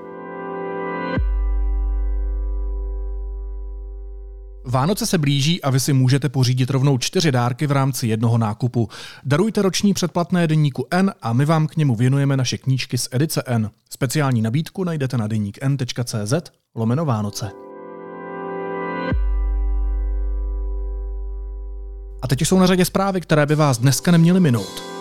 Vánoce 4.69 5.05
se 5.05 5.17
blíží 5.17 5.61
a 5.61 5.69
vy 5.69 5.79
si 5.79 5.93
můžete 5.93 6.29
pořídit 6.29 6.69
rovnou 6.69 6.97
čtyři 6.97 7.31
dárky 7.31 7.67
v 7.67 7.71
rámci 7.71 8.07
jednoho 8.07 8.37
nákupu. 8.37 8.89
Darujte 9.23 9.61
roční 9.61 9.93
předplatné 9.93 10.47
deníku 10.47 10.87
N 10.91 11.13
a 11.21 11.33
my 11.33 11.45
vám 11.45 11.67
k 11.67 11.75
němu 11.75 11.95
věnujeme 11.95 12.37
naše 12.37 12.57
knížky 12.57 12.97
z 12.97 13.07
edice 13.11 13.43
N. 13.45 13.69
Speciální 13.89 14.41
nabídku 14.41 14.83
najdete 14.83 15.17
na 15.17 15.27
deník 15.27 15.57
n.cz 15.61 16.33
lomeno 16.75 17.05
Vánoce. 17.05 17.51
A 22.21 22.27
teď 22.27 22.41
jsou 22.41 22.59
na 22.59 22.65
řadě 22.65 22.85
zprávy, 22.85 23.21
které 23.21 23.45
by 23.45 23.55
vás 23.55 23.77
dneska 23.77 24.11
neměly 24.11 24.39
minout. 24.39 24.98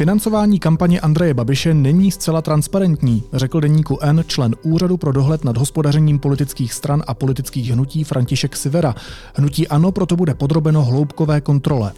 Financování 0.00 0.58
kampaně 0.58 1.00
Andreje 1.00 1.34
Babiše 1.34 1.74
není 1.74 2.10
zcela 2.10 2.42
transparentní, 2.42 3.22
řekl 3.32 3.60
deníku 3.60 3.98
N 4.02 4.24
člen 4.26 4.54
Úřadu 4.62 4.96
pro 4.96 5.12
dohled 5.12 5.44
nad 5.44 5.56
hospodařením 5.56 6.18
politických 6.18 6.72
stran 6.72 7.02
a 7.06 7.14
politických 7.14 7.70
hnutí 7.70 8.04
František 8.04 8.56
Sivera. 8.56 8.94
Hnutí 9.34 9.68
ANO 9.68 9.92
proto 9.92 10.16
bude 10.16 10.34
podrobeno 10.34 10.84
hloubkové 10.84 11.40
kontrole. 11.40 11.92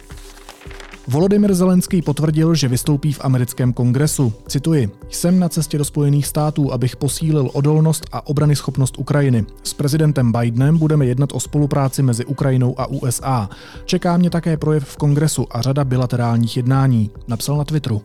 Volodymyr 1.07 1.53
Zelenský 1.53 2.01
potvrdil, 2.01 2.55
že 2.55 2.67
vystoupí 2.67 3.13
v 3.13 3.25
americkém 3.25 3.73
kongresu. 3.73 4.33
Cituji, 4.47 4.91
jsem 5.09 5.39
na 5.39 5.49
cestě 5.49 5.77
do 5.77 5.85
Spojených 5.85 6.27
států, 6.27 6.73
abych 6.73 6.95
posílil 6.95 7.49
odolnost 7.53 8.05
a 8.11 8.27
obrany 8.27 8.55
schopnost 8.55 8.97
Ukrajiny. 8.97 9.45
S 9.63 9.73
prezidentem 9.73 10.31
Bidenem 10.31 10.77
budeme 10.77 11.05
jednat 11.05 11.29
o 11.33 11.39
spolupráci 11.39 12.03
mezi 12.03 12.25
Ukrajinou 12.25 12.79
a 12.79 12.85
USA. 12.85 13.49
Čeká 13.85 14.17
mě 14.17 14.29
také 14.29 14.57
projev 14.57 14.85
v 14.85 14.97
kongresu 14.97 15.47
a 15.51 15.61
řada 15.61 15.83
bilaterálních 15.83 16.57
jednání, 16.57 17.11
napsal 17.27 17.57
na 17.57 17.63
Twitteru. 17.63 18.01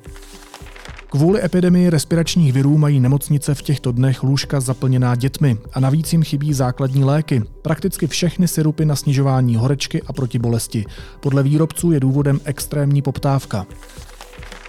Kvůli 1.10 1.44
epidemii 1.44 1.90
respiračních 1.90 2.52
virů 2.52 2.78
mají 2.78 3.00
nemocnice 3.00 3.54
v 3.54 3.62
těchto 3.62 3.92
dnech 3.92 4.22
lůžka 4.22 4.60
zaplněná 4.60 5.14
dětmi 5.14 5.58
a 5.72 5.80
navíc 5.80 6.12
jim 6.12 6.22
chybí 6.22 6.52
základní 6.52 7.04
léky. 7.04 7.42
Prakticky 7.62 8.06
všechny 8.06 8.48
syrupy 8.48 8.84
na 8.84 8.96
snižování 8.96 9.56
horečky 9.56 10.02
a 10.02 10.12
proti 10.12 10.38
bolesti. 10.38 10.84
Podle 11.20 11.42
výrobců 11.42 11.92
je 11.92 12.00
důvodem 12.00 12.40
extrémní 12.44 13.02
poptávka. 13.02 13.66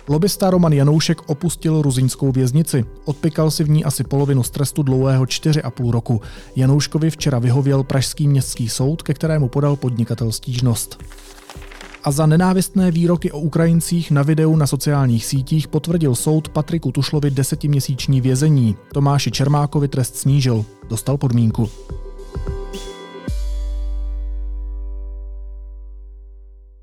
Lobista 0.07 0.49
Roman 0.49 0.73
Janoušek 0.73 1.29
opustil 1.29 1.81
ruzinskou 1.81 2.31
věznici. 2.31 2.85
Odpikal 3.05 3.51
si 3.51 3.63
v 3.63 3.69
ní 3.69 3.85
asi 3.85 4.03
polovinu 4.03 4.43
z 4.43 4.49
trestu 4.49 4.83
dlouhého 4.83 5.25
4,5 5.25 5.91
roku. 5.91 6.21
Janouškovi 6.55 7.09
včera 7.09 7.39
vyhověl 7.39 7.83
Pražský 7.83 8.27
městský 8.27 8.69
soud, 8.69 9.01
ke 9.01 9.13
kterému 9.13 9.47
podal 9.47 9.75
podnikatel 9.75 10.31
stížnost 10.31 11.03
a 12.09 12.11
za 12.11 12.25
nenávistné 12.25 12.91
výroky 12.91 13.31
o 13.31 13.39
Ukrajincích 13.39 14.11
na 14.11 14.23
videu 14.23 14.55
na 14.55 14.67
sociálních 14.67 15.25
sítích 15.25 15.67
potvrdil 15.67 16.15
soud 16.15 16.49
Patriku 16.49 16.91
Tušlovi 16.91 17.31
desetiměsíční 17.31 18.21
vězení. 18.21 18.75
Tomáši 18.93 19.31
Čermákovi 19.31 19.87
trest 19.87 20.15
snížil, 20.15 20.65
dostal 20.89 21.17
podmínku. 21.17 21.69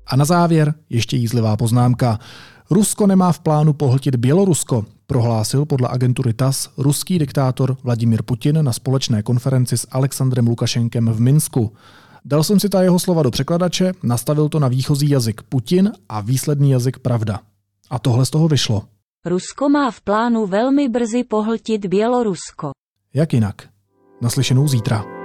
A 0.07 0.15
na 0.15 0.25
závěr 0.25 0.73
ještě 0.89 1.17
jízlivá 1.17 1.57
poznámka. 1.57 2.19
Rusko 2.69 3.07
nemá 3.07 3.31
v 3.31 3.39
plánu 3.39 3.73
pohltit 3.73 4.15
Bělorusko, 4.15 4.85
prohlásil 5.07 5.65
podle 5.65 5.87
agentury 5.91 6.33
TAS 6.33 6.69
ruský 6.77 7.19
diktátor 7.19 7.77
Vladimír 7.83 8.23
Putin 8.23 8.65
na 8.65 8.73
společné 8.73 9.23
konferenci 9.23 9.77
s 9.77 9.87
Alexandrem 9.91 10.47
Lukašenkem 10.47 11.09
v 11.09 11.19
Minsku. 11.19 11.73
Dal 12.29 12.43
jsem 12.43 12.59
si 12.59 12.69
ta 12.69 12.81
jeho 12.81 12.99
slova 12.99 13.23
do 13.23 13.31
překladače, 13.31 13.93
nastavil 14.03 14.49
to 14.49 14.59
na 14.59 14.67
výchozí 14.67 15.09
jazyk 15.09 15.41
Putin 15.41 15.91
a 16.09 16.21
výsledný 16.21 16.71
jazyk 16.71 16.99
Pravda. 16.99 17.39
A 17.89 17.99
tohle 17.99 18.25
z 18.25 18.29
toho 18.29 18.47
vyšlo. 18.47 18.83
Rusko 19.25 19.69
má 19.69 19.91
v 19.91 20.01
plánu 20.01 20.45
velmi 20.45 20.89
brzy 20.89 21.23
pohltit 21.23 21.85
Bělorusko. 21.85 22.71
Jak 23.13 23.33
jinak? 23.33 23.69
Naslyšenou 24.21 24.67
zítra. 24.67 25.16